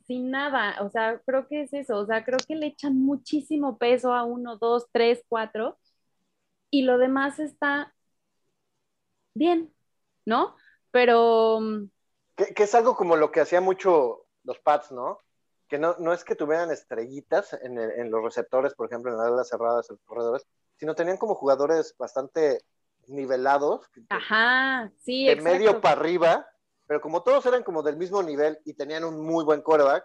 [0.06, 3.78] sin nada, o sea, creo que es eso, o sea, creo que le echan muchísimo
[3.78, 5.78] peso a uno, dos, tres, cuatro,
[6.70, 7.94] y lo demás está
[9.34, 9.72] bien,
[10.24, 10.56] ¿no?
[10.90, 11.60] Pero...
[11.60, 11.90] Mm,
[12.36, 15.20] que, es algo como lo que hacía mucho los Pats, ¿no?
[15.68, 19.48] Que no, no es que tuvieran estrellitas en, los receptores, por ejemplo, en las alas
[19.48, 22.60] cerradas, en los corredores, sino tenían como jugadores bastante
[23.08, 23.90] nivelados.
[24.08, 25.26] Ajá, sí.
[25.26, 26.46] De medio para arriba,
[26.86, 30.04] pero como todos eran como del mismo nivel y tenían un muy buen quarterback,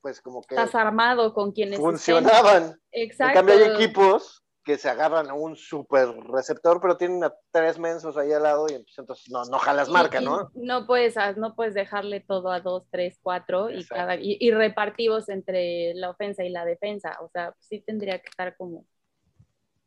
[0.00, 0.54] pues como que...
[0.54, 2.78] Estás armado con quienes funcionaban.
[2.92, 3.38] Exacto.
[3.38, 7.78] En cambio hay equipos que se agarran a un super receptor, pero tienen a tres
[7.78, 10.50] mensos ahí al lado y entonces no, no jalas marca, ¿no?
[10.54, 15.28] no puedes, ah, no puedes dejarle todo a dos, tres, cuatro y, cada, y, repartidos
[15.28, 17.18] entre la ofensa y la defensa.
[17.20, 18.86] O sea, sí tendría que estar como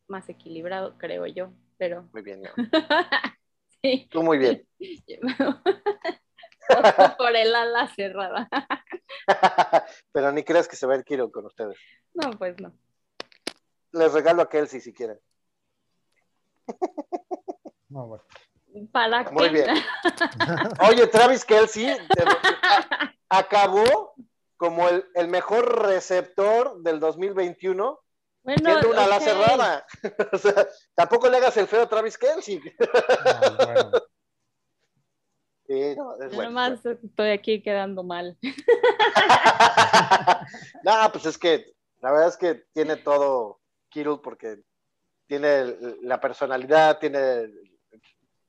[0.07, 2.07] más equilibrado, creo yo, pero...
[2.13, 2.49] Muy bien, ¿no?
[3.91, 4.07] sí.
[4.11, 4.67] Tú muy bien.
[7.17, 8.49] por el ala cerrada.
[10.11, 11.77] pero ni creas que se va a ir Kiro con ustedes.
[12.13, 12.73] No, pues no
[13.91, 15.19] les regalo a Kelsey si quieren.
[18.91, 19.31] ¿Para qué?
[19.31, 19.67] Muy bien.
[20.89, 21.97] Oye, Travis Kelsey
[23.29, 24.13] acabó
[24.57, 27.99] como el, el, mejor receptor del 2021
[28.47, 29.85] bueno, siendo una ala cerrada.
[30.31, 32.59] o sea, tampoco le hagas el feo a Travis Kelsey.
[33.57, 33.91] bueno.
[35.67, 38.37] Sí, no, es bueno, estoy aquí quedando mal.
[40.83, 44.61] no, pues es que la verdad es que tiene todo Kittle porque
[45.27, 47.51] tiene la personalidad, tiene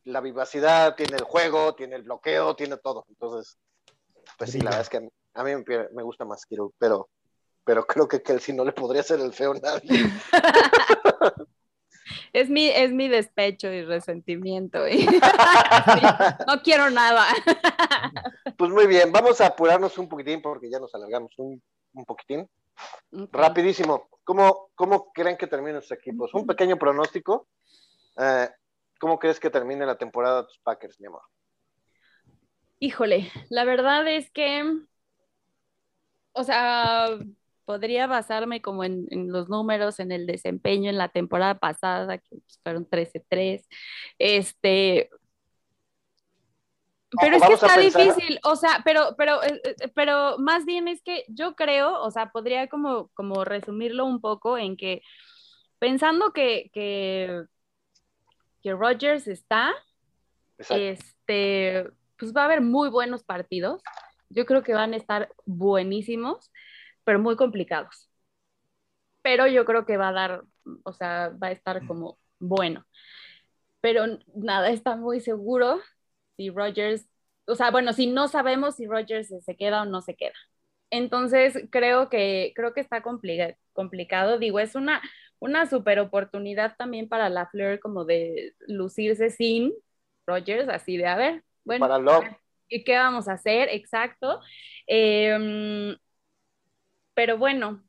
[0.05, 3.05] la vivacidad, tiene el juego, tiene el bloqueo, tiene todo.
[3.09, 3.59] Entonces,
[4.39, 5.51] pues sí, la verdad es que a mí
[5.93, 7.09] me, gusta más Kittle, pero,
[7.69, 9.91] pero creo que Kelsey no le podría hacer el feo a nadie.
[12.33, 14.79] Es mi, es mi despecho y resentimiento.
[16.47, 17.27] no quiero nada.
[18.57, 21.63] Pues muy bien, vamos a apurarnos un poquitín porque ya nos alargamos un,
[21.93, 22.49] un poquitín.
[23.13, 26.33] Rapidísimo, ¿Cómo, ¿cómo, creen que terminan sus equipos?
[26.35, 27.49] Un pequeño pronóstico.
[28.19, 28.49] Eh,
[28.99, 31.23] ¿Cómo crees que termine la temporada de tus Packers, mi amor?
[32.79, 34.65] Híjole, la verdad es que,
[36.33, 37.19] o sea,
[37.69, 42.39] podría basarme como en, en, los números, en el desempeño en la temporada pasada, que
[42.63, 43.69] fueron 13-3.
[44.19, 45.11] Este,
[47.21, 51.03] pero es que está difícil, o sea, pero, pero, eh, eh, pero más bien es
[51.03, 55.03] que yo creo, o sea, podría como, como resumirlo un poco en que
[55.79, 57.43] pensando que, que,
[58.63, 59.75] que Rogers está,
[60.71, 61.85] este,
[62.17, 63.83] pues va a haber muy buenos partidos.
[64.31, 66.51] Yo creo que van a estar buenísimos,
[67.09, 68.11] pero muy complicados.
[69.23, 70.43] Pero yo creo que va a dar,
[70.83, 72.85] o sea, va a estar como bueno.
[73.81, 75.81] Pero nada está muy seguro
[76.37, 77.09] si Rogers,
[77.47, 80.35] o sea, bueno, si no sabemos si Rogers se queda o no se queda.
[80.91, 84.39] Entonces, creo que, creo que está complicado.
[84.39, 85.01] Digo, es una,
[85.39, 89.73] una super oportunidad también para la Fleur como de lucirse sin
[90.27, 92.39] Rogers, así de, a ver, bueno, para
[92.69, 93.71] ¿y qué vamos a hacer?
[93.71, 94.41] Exacto.
[94.87, 95.97] Em,
[97.19, 97.83] pero bueno,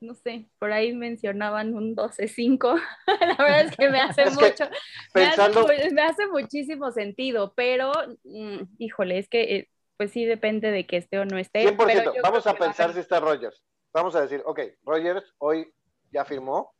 [0.00, 2.80] no sé, por ahí mencionaban un 12-5.
[3.20, 4.64] la verdad es que me hace mucho,
[5.12, 7.92] me, hace, muchísimo sentido, pero
[8.24, 11.76] mm, híjole, es que eh, pues sí depende de que esté o no esté.
[11.76, 13.62] 100%, vamos a pensar si está Rogers.
[13.92, 15.70] Vamos a decir, ok, Rogers hoy
[16.10, 16.72] ya firmó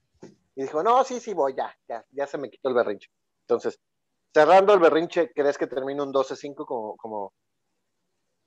[0.55, 3.11] y dijo, no, sí, sí, voy, ya, ya, ya se me quitó el berrinche.
[3.43, 3.79] Entonces,
[4.33, 7.35] cerrando el berrinche, ¿crees que termine un 12-5 como, como,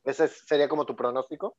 [0.03, 1.55] ese sería como tu pronóstico?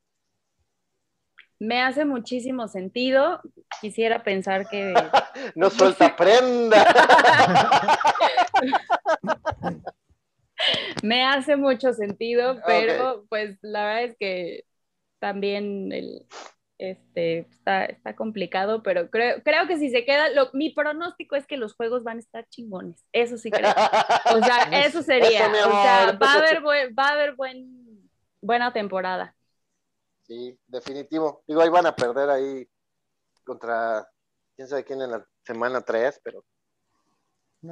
[1.63, 3.41] Me hace muchísimo sentido.
[3.81, 4.95] Quisiera pensar que...
[5.55, 6.85] no suelta prenda.
[11.05, 14.65] me hace mucho sentido, pero pues la verdad es que
[15.21, 16.27] también el,
[16.79, 21.47] este, está, está complicado, pero creo, creo que si se queda, lo, mi pronóstico es
[21.47, 23.71] que los juegos van a estar chingones, eso sí creo.
[23.71, 26.61] O sea, eso sería, o sea, va a haber,
[26.99, 28.11] va a haber buen,
[28.41, 29.37] buena temporada.
[30.33, 31.45] Sí, definitivo.
[31.47, 32.67] Digo, ahí van a perder ahí
[33.45, 34.09] contra
[34.57, 36.43] quién sabe quién en la semana 3, pero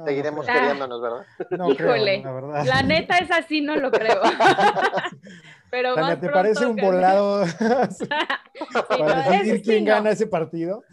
[0.05, 1.25] seguiremos queriéndonos, ¿verdad?
[1.71, 2.65] Híjole, la, verdad.
[2.65, 4.21] la, neta es así, no lo creo.
[5.71, 7.45] pero más ¿Te parece un volado
[8.87, 10.83] para decidir quién gana ese partido?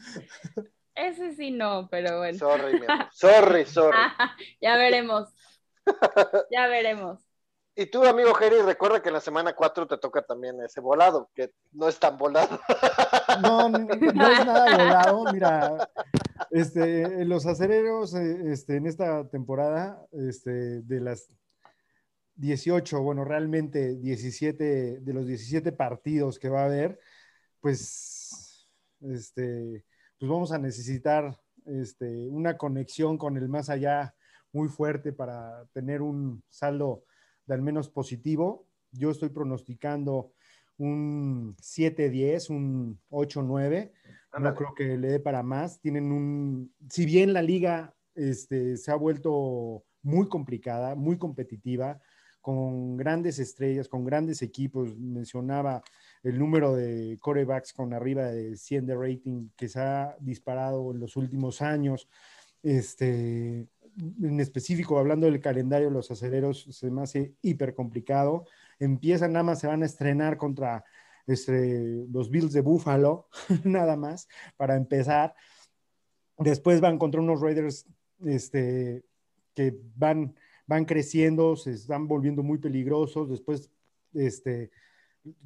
[0.94, 2.38] Ese sí no, pero bueno.
[2.38, 3.08] Sorry, mi amor.
[3.12, 3.98] Sorry, sorry.
[4.62, 5.28] ya veremos.
[6.50, 7.27] Ya veremos.
[7.80, 11.30] Y tú, amigo Jerry, recuerda que en la semana 4 te toca también ese volado,
[11.32, 12.58] que no es tan volado.
[13.40, 15.32] No, no, es nada volado.
[15.32, 15.90] Mira,
[16.50, 21.28] este, los acereros eh, este, en esta temporada, este, de las
[22.34, 26.98] 18, bueno, realmente 17, de los 17 partidos que va a haber,
[27.60, 28.68] pues,
[29.02, 29.84] este,
[30.18, 34.16] pues vamos a necesitar este, una conexión con el más allá
[34.50, 37.04] muy fuerte para tener un saldo
[37.48, 38.66] de al menos positivo.
[38.92, 40.32] Yo estoy pronosticando
[40.76, 43.90] un 7-10, un 8-9.
[44.38, 45.80] No creo que le dé para más.
[45.80, 52.00] Tienen un, si bien la liga este, se ha vuelto muy complicada, muy competitiva,
[52.40, 54.96] con grandes estrellas, con grandes equipos.
[54.96, 55.82] Mencionaba
[56.22, 61.00] el número de corebacks con arriba de 100 de rating que se ha disparado en
[61.00, 62.08] los últimos años.
[62.62, 63.66] Este,
[63.98, 68.46] en específico, hablando del calendario, los aceleros se me hace hiper complicado.
[68.78, 70.84] Empiezan, nada más se van a estrenar contra
[71.26, 73.28] este, los Bills de Buffalo,
[73.64, 75.34] nada más, para empezar.
[76.38, 77.86] Después van contra unos Raiders
[78.24, 79.04] este,
[79.54, 80.34] que van,
[80.66, 83.28] van creciendo, se están volviendo muy peligrosos.
[83.28, 83.70] Después,
[84.14, 84.70] este,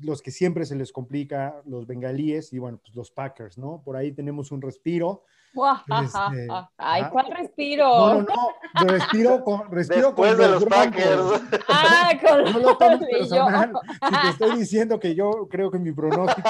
[0.00, 3.82] los que siempre se les complica, los bengalíes y bueno, pues los Packers, ¿no?
[3.82, 5.24] Por ahí tenemos un respiro.
[5.53, 6.48] Este,
[6.78, 7.84] Ay, ¿cuál respiro?
[7.84, 11.42] No, no, no, respiro con, respiro con de los, Packers.
[11.68, 13.72] Ah, con no lo personal.
[13.90, 16.48] Si te estoy diciendo que yo creo que mi pronóstico,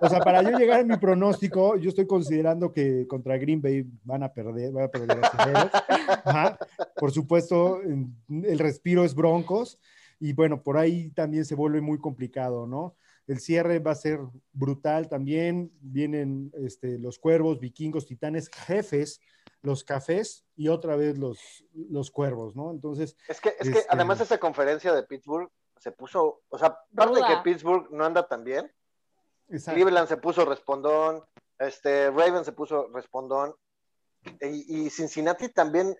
[0.00, 3.86] o sea, para yo llegar a mi pronóstico, yo estoy considerando que contra Green Bay
[4.04, 5.18] van a perder, van a perder
[6.24, 6.58] Ajá.
[6.96, 9.78] Por supuesto, el respiro es Broncos
[10.20, 12.96] y bueno, por ahí también se vuelve muy complicado, ¿no?
[13.28, 14.18] El cierre va a ser
[14.52, 15.70] brutal también.
[15.80, 19.20] Vienen este, los cuervos, vikingos, titanes, jefes,
[19.62, 22.70] los cafés y otra vez los, los cuervos, ¿no?
[22.70, 23.16] Entonces.
[23.28, 27.20] Es que, es que este, además esa conferencia de Pittsburgh se puso, o sea, aparte
[27.20, 28.72] de que Pittsburgh no anda tan bien,
[29.48, 31.22] Cleveland se puso respondón,
[31.58, 33.54] este, Raven se puso respondón,
[34.40, 35.96] y, y, Cincinnati también,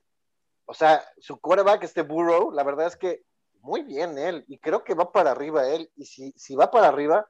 [0.67, 3.23] o sea, su quarterback, este Burrow, la verdad es que
[3.69, 6.89] muy bien él, y creo que va para arriba él, y si, si va para
[6.89, 7.29] arriba,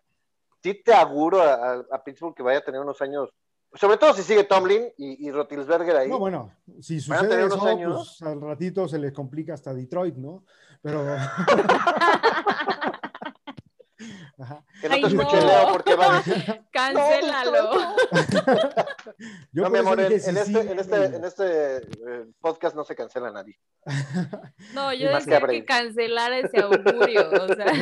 [0.63, 3.29] sí te auguro a, Pittsburgh que vaya a tener unos años,
[3.75, 6.09] sobre todo si sigue Tomlin y, y Rotilsberger ahí.
[6.09, 10.45] No, bueno, si sucede eso, pues al ratito se les complica hasta Detroit, ¿no?
[10.81, 11.05] Pero...
[14.81, 16.23] Que no te escuche Leo porque va a
[16.71, 17.73] Cancélalo.
[19.53, 23.33] no, mi amor, en, este, en, este, en este eh, podcast no se cancela a
[23.33, 23.59] nadie.
[24.75, 27.73] No, yo decía que, cancelar ese augurio, o sea,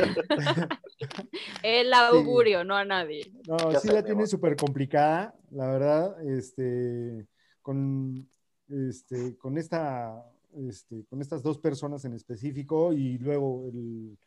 [1.63, 3.31] el augurio, no a nadie.
[3.47, 7.27] No, sí la tiene súper complicada, la verdad, este,
[7.61, 8.27] con,
[8.69, 10.25] este, con esta,
[10.67, 14.17] este, con estas dos personas en específico y luego el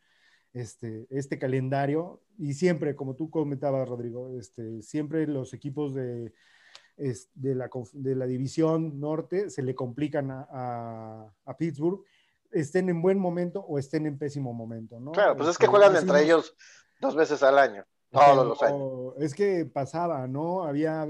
[0.53, 6.33] este, este calendario y siempre, como tú comentabas, Rodrigo, este, siempre los equipos de,
[6.97, 12.03] de, la, de la división norte se le complican a, a, Pittsburgh,
[12.51, 15.11] estén en buen momento o estén en pésimo momento, ¿no?
[15.11, 16.55] Claro, pues es que este, juegan entre ellos
[16.99, 17.85] dos veces al año.
[18.11, 19.13] Todos los años.
[19.19, 20.65] Es que pasaba, ¿no?
[20.65, 21.07] Había,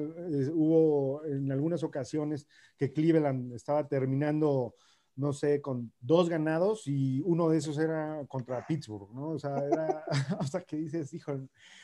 [0.53, 4.75] hubo en algunas ocasiones que Cleveland estaba terminando
[5.21, 9.29] no sé, con dos ganados y uno de esos era contra Pittsburgh, ¿no?
[9.29, 10.03] O sea, era,
[10.39, 11.39] o sea, que dices, hijo,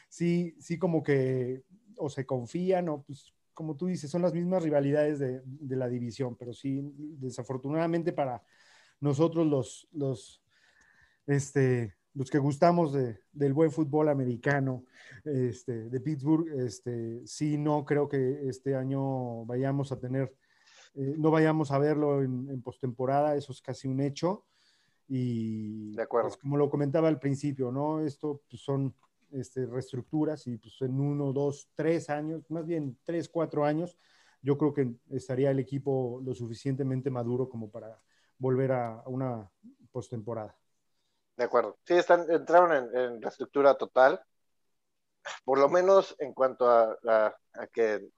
[0.09, 1.63] sí, sí como que
[1.97, 5.87] o se confían o pues como tú dices, son las mismas rivalidades de, de la
[5.87, 8.43] división, pero sí, desafortunadamente para
[8.99, 10.43] nosotros los, los,
[11.27, 14.85] este, los que gustamos de, del buen fútbol americano
[15.23, 20.35] este, de Pittsburgh, este, sí, no creo que este año vayamos a tener
[20.97, 24.45] eh, no vayamos a verlo en, postemporada, eso es casi un hecho.
[25.07, 26.29] Y de acuerdo.
[26.29, 28.01] Pues, como lo comentaba al principio, ¿no?
[28.01, 28.95] Esto pues, son
[29.31, 33.97] este, reestructuras y pues en uno, dos, tres años, más bien tres, cuatro años,
[34.41, 38.01] yo creo que estaría el equipo lo suficientemente maduro como para
[38.39, 39.49] volver a, una
[39.91, 40.57] postemporada.
[41.35, 41.77] De acuerdo.
[41.85, 44.19] Sí, están, entraron en, reestructura total,
[45.45, 48.09] por lo menos en cuanto a, a que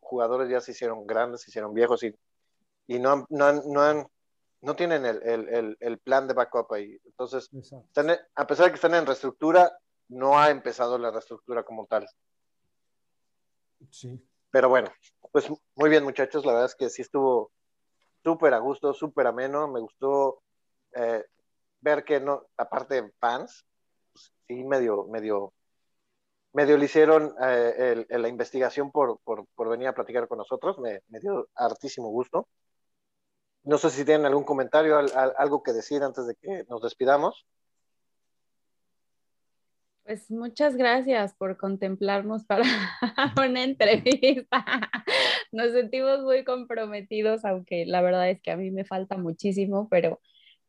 [0.00, 2.14] jugadores ya se hicieron grandes, se hicieron viejos y,
[2.86, 4.10] y no, no, no,
[4.62, 7.00] no tienen el, el, el, plan de backup ahí.
[7.04, 7.50] Entonces,
[8.34, 9.72] a pesar de que están en reestructura,
[10.08, 12.06] no ha empezado la reestructura como tal.
[13.90, 14.20] Sí.
[14.50, 14.90] Pero bueno,
[15.32, 17.52] pues muy bien muchachos, la verdad es que sí estuvo
[18.22, 20.42] súper a gusto, súper ameno, me gustó
[20.94, 21.24] eh,
[21.80, 23.64] ver que no, aparte de fans,
[24.12, 25.54] pues, sí medio, medio
[26.52, 29.20] medio le hicieron eh, la investigación por,
[29.68, 32.48] venir a platicar con nosotros, me, dio hartísimo gusto.
[33.62, 37.46] No sé si tienen algún comentario, algo que decir antes de que nos despidamos.
[40.02, 42.64] Pues muchas gracias por contemplarnos para
[43.36, 44.64] una entrevista.
[45.52, 50.20] Nos sentimos muy comprometidos, aunque la verdad es que a mí me falta muchísimo, pero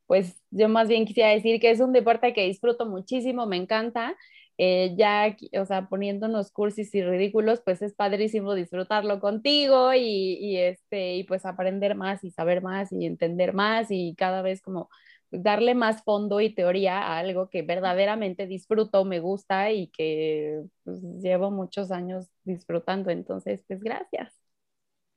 [0.06, 4.16] pues yo más bien quisiera decir que es un deporte que disfruto muchísimo, me encanta
[4.64, 10.58] eh, ya, o sea, poniéndonos cursis y ridículos, pues es padrísimo disfrutarlo contigo y, y,
[10.58, 14.92] este, y pues aprender más y saber más y entender más y cada vez como
[15.32, 21.02] darle más fondo y teoría a algo que verdaderamente disfruto, me gusta y que pues,
[21.24, 23.10] llevo muchos años disfrutando.
[23.10, 24.32] Entonces, pues gracias.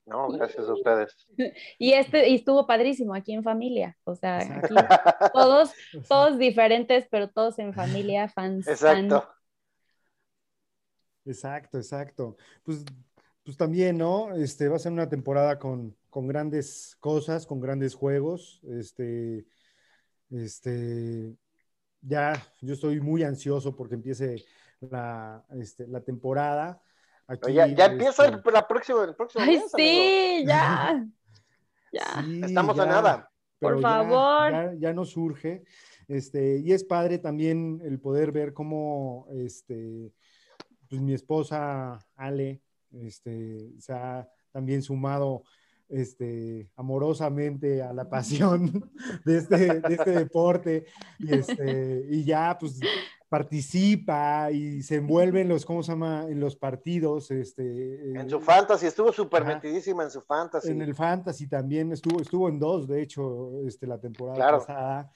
[0.06, 1.26] No, gracias a ustedes.
[1.78, 4.74] Y este y estuvo padrísimo aquí en familia, o sea, aquí
[5.34, 5.72] todos,
[6.08, 8.66] todos diferentes, pero todos en familia, fans.
[8.68, 9.33] Exacto.
[11.24, 12.36] Exacto, exacto.
[12.62, 12.84] Pues,
[13.44, 14.34] pues también, ¿no?
[14.34, 18.60] Este, va a ser una temporada con, con grandes cosas, con grandes juegos.
[18.68, 19.46] Este,
[20.30, 21.36] este,
[22.00, 24.44] ya, yo estoy muy ansioso porque empiece
[24.80, 26.80] la, este, la temporada.
[27.48, 31.06] ya, empieza este la próxima, el próximo Ay, sí, ya.
[31.92, 32.24] ya.
[32.42, 33.30] Estamos a nada.
[33.58, 34.52] Por favor.
[34.52, 35.64] Ya, ya, nos surge.
[36.06, 40.12] Este, y es padre también el poder ver cómo este,
[40.94, 45.42] pues mi esposa Ale este, se ha también sumado
[45.88, 48.88] este, amorosamente a la pasión
[49.24, 50.86] de este, de este deporte
[51.18, 52.78] y, este, y ya pues
[53.28, 56.26] participa y se envuelve en los, ¿cómo se llama?
[56.28, 57.32] En los partidos.
[57.32, 60.70] Este, en su fantasy, estuvo súper metidísima en su fantasy.
[60.70, 65.10] En el fantasy también, estuvo, estuvo en dos, de hecho, este, la temporada pasada.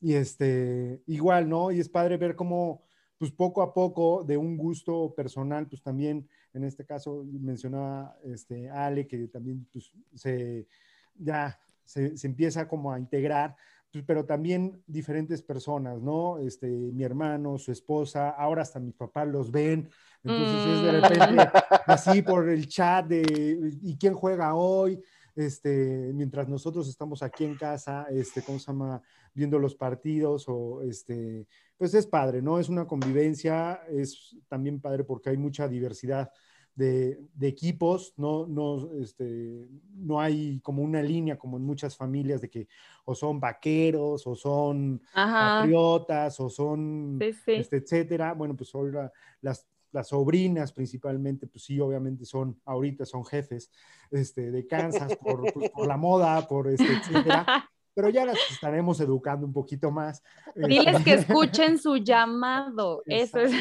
[0.00, 1.72] Y este, igual, ¿no?
[1.72, 2.84] Y es padre ver cómo,
[3.18, 8.70] pues poco a poco, de un gusto personal, pues también en este caso mencionaba este,
[8.70, 10.66] Ale, que también pues, se,
[11.14, 13.56] ya se, empieza como a integrar,
[13.92, 16.38] pues, pero también diferentes personas, ¿no?
[16.38, 19.88] Este, mi hermano, su esposa, ahora hasta mis papás los ven,
[20.22, 21.02] entonces es de mm.
[21.02, 25.00] repente así por el chat de, ¿y quién juega hoy?
[25.36, 29.02] Este, mientras nosotros estamos aquí en casa, este, ¿cómo se llama?
[29.34, 32.58] Viendo los partidos o este, pues es padre, ¿no?
[32.58, 36.30] Es una convivencia, es también padre porque hay mucha diversidad
[36.74, 42.50] de, equipos, no, no, este, no hay como una línea como en muchas familias de
[42.50, 42.68] que
[43.04, 47.18] o son vaqueros o son patriotas o son,
[47.60, 48.34] Este, etcétera.
[48.34, 53.70] Bueno, pues ahora las, las sobrinas principalmente, pues sí, obviamente son, ahorita son jefes
[54.10, 57.46] este, de Kansas por, pues, por la moda, por este, etcétera.
[57.94, 60.22] pero ya las estaremos educando un poquito más.
[60.54, 63.52] Diles que escuchen su llamado, eso es.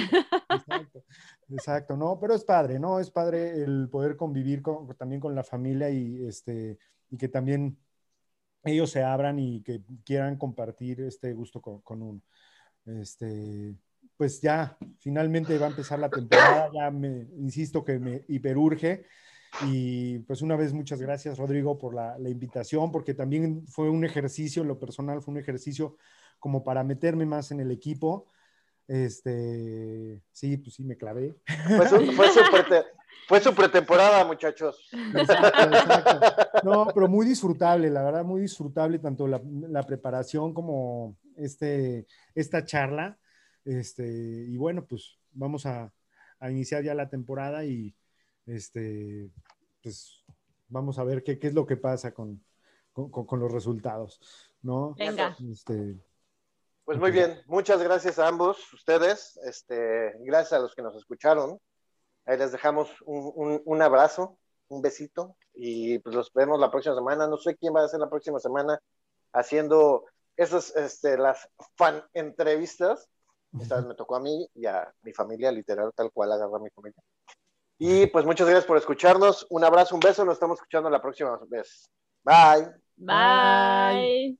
[0.49, 1.03] Exacto,
[1.49, 2.99] exacto, no, pero es padre, ¿no?
[2.99, 4.63] Es padre el poder convivir
[4.97, 6.79] también con la familia y, este,
[7.11, 7.77] y que también
[8.63, 12.21] ellos se abran y que quieran compartir este gusto con, con uno.
[12.86, 13.75] Este,
[14.17, 19.05] pues ya, finalmente va a empezar la temporada, ya me, insisto que me hiperurge
[19.62, 24.64] y pues una vez muchas gracias, Rodrigo, por la, invitación, porque también fue un ejercicio,
[24.64, 25.97] lo personal fue un ejercicio
[26.39, 28.26] como para meterme más en el equipo.
[28.88, 31.36] Este, sí, pues sí, me clavé.
[33.28, 34.89] Fue su, pretemporada, muchachos.
[36.64, 43.18] No, pero muy disfrutable, la verdad, muy disfrutable tanto la, preparación como este, esta charla.
[43.64, 45.93] Este, y bueno, pues vamos a,
[46.39, 47.95] a iniciar ya la temporada y,
[48.45, 49.29] este,
[49.81, 50.23] pues
[50.67, 52.43] vamos a ver qué, qué es lo que pasa con,
[52.93, 54.19] con, los resultados,
[54.61, 54.93] ¿no?
[54.95, 55.35] Venga.
[55.51, 55.97] Este,
[56.85, 61.59] pues muy bien, muchas gracias a ambos ustedes, este, gracias a los que nos escucharon.
[62.25, 64.37] Ahí les dejamos un, un, abrazo,
[64.67, 67.27] un besito y pues los vemos la próxima semana.
[67.27, 68.79] No sé quién va a ser la próxima semana
[69.33, 70.05] haciendo
[70.37, 73.09] esas, este, las fan entrevistas.
[73.61, 76.59] Esta vez me tocó a mí y a mi familia, literal, tal cual agarra a
[76.59, 77.03] mi familia.
[77.86, 79.45] Y pues muchas gracias por escucharnos.
[79.49, 80.23] Un abrazo, un beso.
[80.23, 81.89] Nos estamos escuchando la próxima vez.
[82.23, 82.71] Bye.
[82.95, 84.38] Bye.